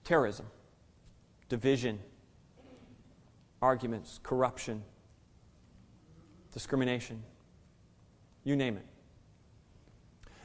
terrorism, 0.03 0.47
division, 1.49 1.99
arguments, 3.61 4.19
corruption, 4.23 4.81
discrimination, 6.51 7.21
you 8.43 8.55
name 8.55 8.75
it. 8.75 8.85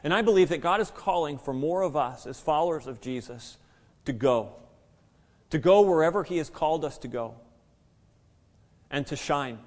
And 0.05 0.13
I 0.13 0.21
believe 0.21 0.51
that 0.51 0.61
God 0.61 0.83
is 0.83 0.91
calling 0.91 1.39
for 1.39 1.55
more 1.55 1.81
of 1.81 1.97
us 1.97 2.27
as 2.27 2.39
followers 2.39 2.87
of 2.87 3.01
Jesus 3.01 3.57
to 4.05 4.13
go, 4.13 4.53
to 5.49 5.57
go 5.57 5.81
wherever 5.81 6.25
He 6.25 6.37
has 6.37 6.51
called 6.51 6.85
us 6.85 6.99
to 6.99 7.09
go, 7.09 7.37
and 8.91 9.07
to 9.07 9.17
shine, 9.17 9.61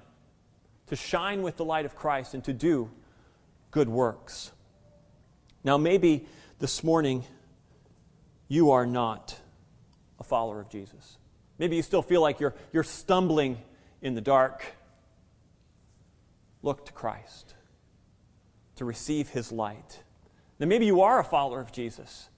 to 0.86 0.94
shine 0.94 1.42
with 1.42 1.56
the 1.56 1.64
light 1.64 1.86
of 1.86 1.96
Christ 1.96 2.34
and 2.34 2.44
to 2.44 2.52
do 2.52 2.88
good 3.72 3.88
works. 3.88 4.52
Now, 5.66 5.76
maybe 5.76 6.24
this 6.58 6.82
morning 6.82 7.24
you 8.48 8.70
are 8.70 8.86
not 8.86 9.38
a 10.18 10.24
follower 10.24 10.60
of 10.60 10.70
Jesus. 10.70 11.18
Maybe 11.58 11.76
you 11.76 11.82
still 11.82 12.00
feel 12.00 12.22
like 12.22 12.40
you're, 12.40 12.54
you're 12.72 12.84
stumbling 12.84 13.58
in 14.00 14.14
the 14.14 14.22
dark. 14.22 14.64
Look 16.62 16.86
to 16.86 16.92
Christ 16.92 17.54
to 18.76 18.86
receive 18.86 19.28
His 19.28 19.52
light 19.52 20.00
then 20.58 20.68
maybe 20.68 20.86
you 20.86 21.02
are 21.02 21.20
a 21.20 21.24
follower 21.24 21.60
of 21.60 21.72
Jesus. 21.72 22.28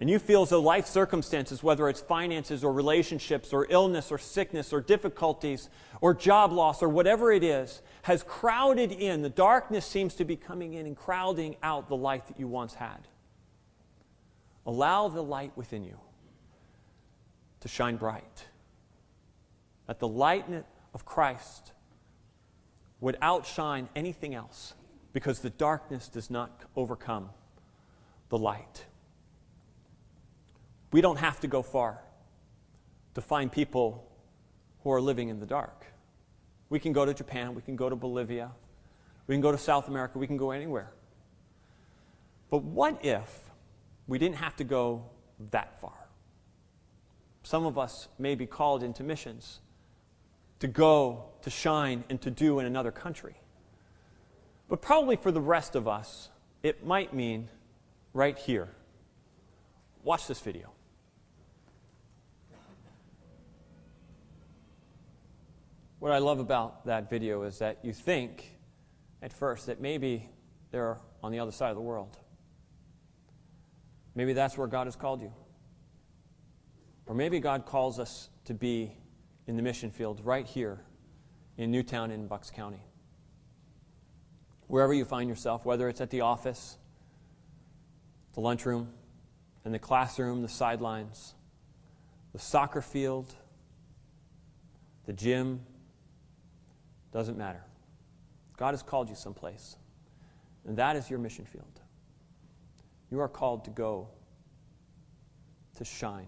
And 0.00 0.10
you 0.10 0.18
feel 0.18 0.42
as 0.42 0.50
though 0.50 0.60
life 0.60 0.86
circumstances, 0.86 1.62
whether 1.62 1.88
it's 1.88 2.00
finances 2.00 2.64
or 2.64 2.72
relationships 2.72 3.52
or 3.52 3.66
illness 3.70 4.10
or 4.10 4.18
sickness 4.18 4.72
or 4.72 4.80
difficulties 4.80 5.70
or 6.00 6.12
job 6.14 6.52
loss 6.52 6.82
or 6.82 6.88
whatever 6.88 7.30
it 7.30 7.44
is, 7.44 7.80
has 8.02 8.22
crowded 8.24 8.90
in. 8.90 9.22
The 9.22 9.30
darkness 9.30 9.86
seems 9.86 10.14
to 10.16 10.24
be 10.24 10.36
coming 10.36 10.74
in 10.74 10.86
and 10.86 10.96
crowding 10.96 11.56
out 11.62 11.88
the 11.88 11.96
light 11.96 12.26
that 12.26 12.40
you 12.40 12.48
once 12.48 12.74
had. 12.74 13.06
Allow 14.66 15.08
the 15.08 15.22
light 15.22 15.52
within 15.56 15.84
you 15.84 15.98
to 17.60 17.68
shine 17.68 17.96
bright. 17.96 18.46
That 19.86 20.00
the 20.00 20.08
light 20.08 20.46
of 20.92 21.04
Christ 21.04 21.72
would 23.00 23.16
outshine 23.22 23.88
anything 23.94 24.34
else 24.34 24.74
because 25.12 25.38
the 25.38 25.50
darkness 25.50 26.08
does 26.08 26.30
not 26.30 26.62
overcome 26.74 27.30
the 28.28 28.38
light. 28.38 28.86
We 30.94 31.00
don't 31.00 31.16
have 31.16 31.40
to 31.40 31.48
go 31.48 31.60
far 31.60 31.98
to 33.14 33.20
find 33.20 33.50
people 33.50 34.08
who 34.84 34.92
are 34.92 35.00
living 35.00 35.28
in 35.28 35.40
the 35.40 35.44
dark. 35.44 35.86
We 36.68 36.78
can 36.78 36.92
go 36.92 37.04
to 37.04 37.12
Japan, 37.12 37.52
we 37.56 37.62
can 37.62 37.74
go 37.74 37.90
to 37.90 37.96
Bolivia, 37.96 38.52
we 39.26 39.34
can 39.34 39.42
go 39.42 39.50
to 39.50 39.58
South 39.58 39.88
America, 39.88 40.20
we 40.20 40.28
can 40.28 40.36
go 40.36 40.52
anywhere. 40.52 40.92
But 42.48 42.62
what 42.62 43.04
if 43.04 43.50
we 44.06 44.20
didn't 44.20 44.36
have 44.36 44.54
to 44.54 44.62
go 44.62 45.06
that 45.50 45.80
far? 45.80 45.98
Some 47.42 47.66
of 47.66 47.76
us 47.76 48.06
may 48.16 48.36
be 48.36 48.46
called 48.46 48.84
into 48.84 49.02
missions 49.02 49.62
to 50.60 50.68
go, 50.68 51.24
to 51.42 51.50
shine, 51.50 52.04
and 52.08 52.20
to 52.20 52.30
do 52.30 52.60
in 52.60 52.66
another 52.66 52.92
country. 52.92 53.34
But 54.68 54.80
probably 54.80 55.16
for 55.16 55.32
the 55.32 55.40
rest 55.40 55.74
of 55.74 55.88
us, 55.88 56.28
it 56.62 56.86
might 56.86 57.12
mean 57.12 57.48
right 58.12 58.38
here. 58.38 58.68
Watch 60.04 60.28
this 60.28 60.38
video. 60.38 60.70
What 66.04 66.12
I 66.12 66.18
love 66.18 66.38
about 66.38 66.84
that 66.84 67.08
video 67.08 67.44
is 67.44 67.60
that 67.60 67.78
you 67.82 67.94
think 67.94 68.58
at 69.22 69.32
first 69.32 69.68
that 69.68 69.80
maybe 69.80 70.28
they're 70.70 70.98
on 71.22 71.32
the 71.32 71.38
other 71.38 71.50
side 71.50 71.70
of 71.70 71.76
the 71.76 71.80
world. 71.80 72.18
Maybe 74.14 74.34
that's 74.34 74.58
where 74.58 74.66
God 74.66 74.86
has 74.86 74.96
called 74.96 75.22
you. 75.22 75.32
Or 77.06 77.14
maybe 77.14 77.40
God 77.40 77.64
calls 77.64 77.98
us 77.98 78.28
to 78.44 78.52
be 78.52 78.92
in 79.46 79.56
the 79.56 79.62
mission 79.62 79.90
field 79.90 80.20
right 80.22 80.44
here 80.44 80.84
in 81.56 81.70
Newtown 81.70 82.10
in 82.10 82.26
Bucks 82.26 82.50
County. 82.50 82.84
Wherever 84.66 84.92
you 84.92 85.06
find 85.06 85.26
yourself, 85.26 85.64
whether 85.64 85.88
it's 85.88 86.02
at 86.02 86.10
the 86.10 86.20
office, 86.20 86.76
the 88.34 88.40
lunchroom, 88.40 88.90
and 89.64 89.72
the 89.72 89.78
classroom, 89.78 90.42
the 90.42 90.48
sidelines, 90.48 91.34
the 92.34 92.38
soccer 92.38 92.82
field, 92.82 93.34
the 95.06 95.14
gym, 95.14 95.60
doesn't 97.14 97.38
matter. 97.38 97.62
God 98.56 98.72
has 98.72 98.82
called 98.82 99.08
you 99.08 99.14
someplace, 99.14 99.76
and 100.66 100.76
that 100.76 100.96
is 100.96 101.08
your 101.08 101.20
mission 101.20 101.44
field. 101.44 101.80
You 103.08 103.20
are 103.20 103.28
called 103.28 103.64
to 103.66 103.70
go, 103.70 104.08
to 105.76 105.84
shine, 105.84 106.26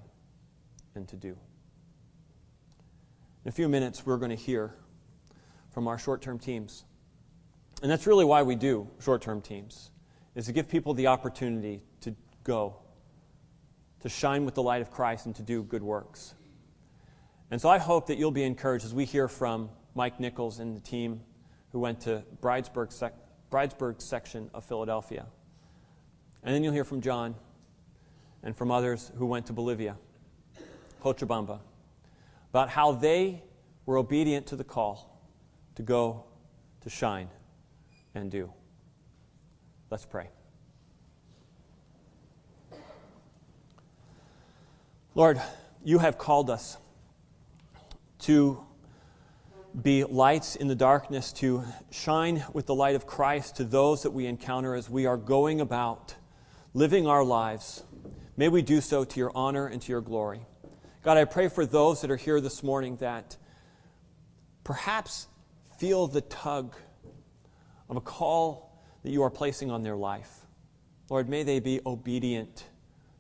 and 0.94 1.09
to 1.09 1.16
do. 1.16 1.37
In 3.44 3.49
a 3.49 3.53
few 3.53 3.68
minutes, 3.68 4.07
we're 4.07 4.16
going 4.16 4.31
to 4.31 4.37
hear 4.37 4.75
from 5.70 5.88
our 5.88 5.99
short 5.99 6.22
term 6.22 6.38
teams. 6.38 6.85
And 7.83 7.90
that's 7.90 8.07
really 8.07 8.25
why 8.25 8.42
we 8.42 8.55
do 8.55 8.88
short 9.01 9.22
term 9.22 9.42
teams, 9.42 9.90
is 10.37 10.46
to 10.46 10.53
give 10.53 10.68
people 10.68 10.94
the 10.94 11.09
opportunity 11.09 11.83
to 12.03 12.14
go, 12.44 12.77
to 14.03 14.09
shine 14.09 14.44
with 14.44 14.55
the 14.55 14.62
light 14.62 14.83
of 14.83 14.92
Christ, 14.92 15.27
and 15.27 15.35
to 15.35 15.42
do 15.42 15.64
good 15.64 15.83
works. 15.83 16.35
And 17.51 17.61
so 17.61 17.68
I 17.68 17.79
hope 17.79 18.07
that 18.07 18.18
you'll 18.18 18.31
be 18.31 18.44
encouraged 18.44 18.85
as 18.85 18.94
we 18.94 19.05
hear 19.05 19.27
from 19.27 19.68
Mike 19.97 20.21
Nichols 20.21 20.61
and 20.61 20.77
the 20.77 20.81
team 20.81 21.23
who 21.73 21.81
went 21.81 22.03
to 22.03 22.23
Bridesburg, 22.43 22.93
sec- 22.93 23.17
Bridesburg 23.51 24.03
section 24.03 24.51
of 24.53 24.63
Philadelphia. 24.65 25.27
And 26.43 26.55
then 26.55 26.63
you'll 26.63 26.75
hear 26.75 26.85
from 26.85 27.01
John 27.01 27.35
and 28.43 28.55
from 28.55 28.71
others 28.71 29.11
who 29.17 29.25
went 29.25 29.47
to 29.47 29.55
Bolivia, 29.55 29.97
Cochabamba, 31.03 31.61
about 32.51 32.69
how 32.69 32.93
they 32.93 33.43
were 33.87 33.97
obedient 33.97 34.47
to 34.49 34.57
the 34.57 34.65
call 34.65 35.19
to 35.77 35.83
go 35.83 36.25
to 36.83 36.91
shine 36.91 37.31
and 38.15 38.31
do. 38.31 38.53
Let's 39.91 40.05
pray. 40.05 40.29
Lord, 45.15 45.41
you 45.83 45.99
have 45.99 46.19
called 46.19 46.51
us 46.51 46.77
to 48.21 48.65
be 49.81 50.05
lights 50.05 50.57
in 50.57 50.69
the 50.69 50.75
darkness, 50.75 51.33
to 51.35 51.65
shine 51.91 52.45
with 52.53 52.67
the 52.67 52.75
light 52.75 52.95
of 52.95 53.07
Christ 53.07 53.57
to 53.57 53.65
those 53.65 54.03
that 54.05 54.12
we 54.12 54.27
encounter 54.27 54.75
as 54.75 54.89
we 54.89 55.07
are 55.07 55.17
going 55.17 55.61
about 55.61 56.15
living 56.73 57.07
our 57.07 57.25
lives. 57.25 57.83
May 58.37 58.49
we 58.49 58.62
do 58.62 58.81
so 58.81 59.05
to 59.05 59.21
your 59.21 59.33
honor 59.35 59.67
and 59.67 59.81
to 59.83 59.93
your 59.93 60.01
glory. 60.01 60.41
God, 61.03 61.19
I 61.19 61.25
pray 61.25 61.49
for 61.49 61.67
those 61.67 62.01
that 62.01 62.11
are 62.11 62.17
here 62.17 62.41
this 62.41 62.62
morning 62.62 62.97
that 62.97 63.37
perhaps 64.65 65.29
feel 65.79 66.07
the 66.07 66.23
tug 66.23 66.75
of 67.89 67.97
a 67.97 68.01
call 68.01 68.83
that 69.03 69.11
you 69.11 69.23
are 69.23 69.31
placing 69.31 69.71
on 69.71 69.83
their 69.83 69.97
life. 69.97 70.47
Lord, 71.09 71.29
may 71.29 71.43
they 71.43 71.61
be 71.61 71.81
obedient 71.87 72.65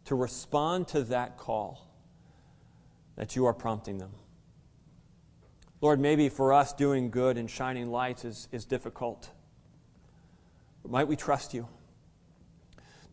to 0.06 0.14
respond 0.14 0.88
to 0.88 1.02
that 1.04 1.36
call 1.36 1.88
that 3.16 3.36
you 3.36 3.46
are 3.46 3.54
prompting 3.54 3.98
them. 3.98 4.10
Lord, 5.80 6.00
maybe 6.00 6.28
for 6.28 6.52
us 6.52 6.72
doing 6.72 7.10
good 7.10 7.36
and 7.36 7.50
shining 7.50 7.90
lights 7.90 8.24
is, 8.24 8.48
is 8.50 8.64
difficult. 8.64 9.30
But 10.82 10.90
might 10.90 11.08
we 11.08 11.16
trust 11.16 11.52
you 11.52 11.68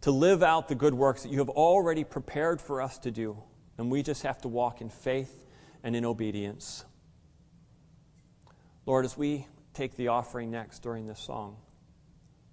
to 0.02 0.12
live 0.12 0.44
out 0.44 0.68
the 0.68 0.76
good 0.76 0.94
works 0.94 1.24
that 1.24 1.32
you 1.32 1.40
have 1.40 1.50
already 1.50 2.04
prepared 2.04 2.62
for 2.62 2.82
us 2.82 2.98
to 3.00 3.12
do, 3.12 3.42
and 3.78 3.92
we 3.92 4.04
just 4.04 4.24
have 4.24 4.42
to 4.42 4.48
walk 4.48 4.82
in 4.82 4.90
faith 4.90 5.46
and 5.84 5.96
in 5.96 6.06
obedience. 6.06 6.86
Lord, 8.86 9.06
as 9.06 9.18
we 9.18 9.48
take 9.74 9.96
the 9.96 10.10
offering 10.10 10.52
next 10.52 10.80
during 10.80 11.08
this 11.08 11.20
song, 11.20 11.58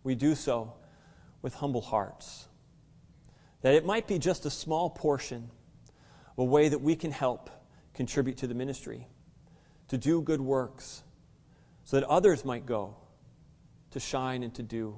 we 0.02 0.14
do 0.14 0.34
so 0.34 0.74
with 1.42 1.54
humble 1.54 1.80
hearts. 1.80 2.46
That 3.62 3.74
it 3.74 3.84
might 3.84 4.06
be 4.06 4.18
just 4.18 4.46
a 4.46 4.50
small 4.50 4.90
portion 4.90 5.50
of 6.32 6.38
a 6.38 6.44
way 6.44 6.68
that 6.68 6.80
we 6.80 6.96
can 6.96 7.10
help 7.10 7.50
contribute 7.94 8.38
to 8.38 8.46
the 8.46 8.54
ministry, 8.54 9.06
to 9.90 9.98
do 9.98 10.22
good 10.22 10.40
works, 10.40 11.02
so 11.82 11.98
that 11.98 12.06
others 12.08 12.44
might 12.44 12.64
go 12.64 12.94
to 13.90 13.98
shine 13.98 14.44
and 14.44 14.54
to 14.54 14.62
do, 14.62 14.94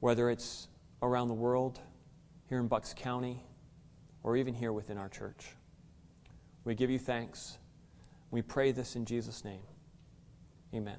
whether 0.00 0.28
it's 0.28 0.66
around 1.00 1.28
the 1.28 1.34
world, 1.34 1.78
here 2.48 2.58
in 2.58 2.66
Bucks 2.66 2.92
County, 2.92 3.44
or 4.24 4.36
even 4.36 4.52
here 4.52 4.72
within 4.72 4.98
our 4.98 5.08
church. 5.08 5.46
We 6.64 6.74
give 6.74 6.90
you 6.90 6.98
thanks. 6.98 7.58
We 8.32 8.42
pray 8.42 8.72
this 8.72 8.96
in 8.96 9.04
Jesus' 9.04 9.44
name. 9.44 9.62
Amen. 10.74 10.98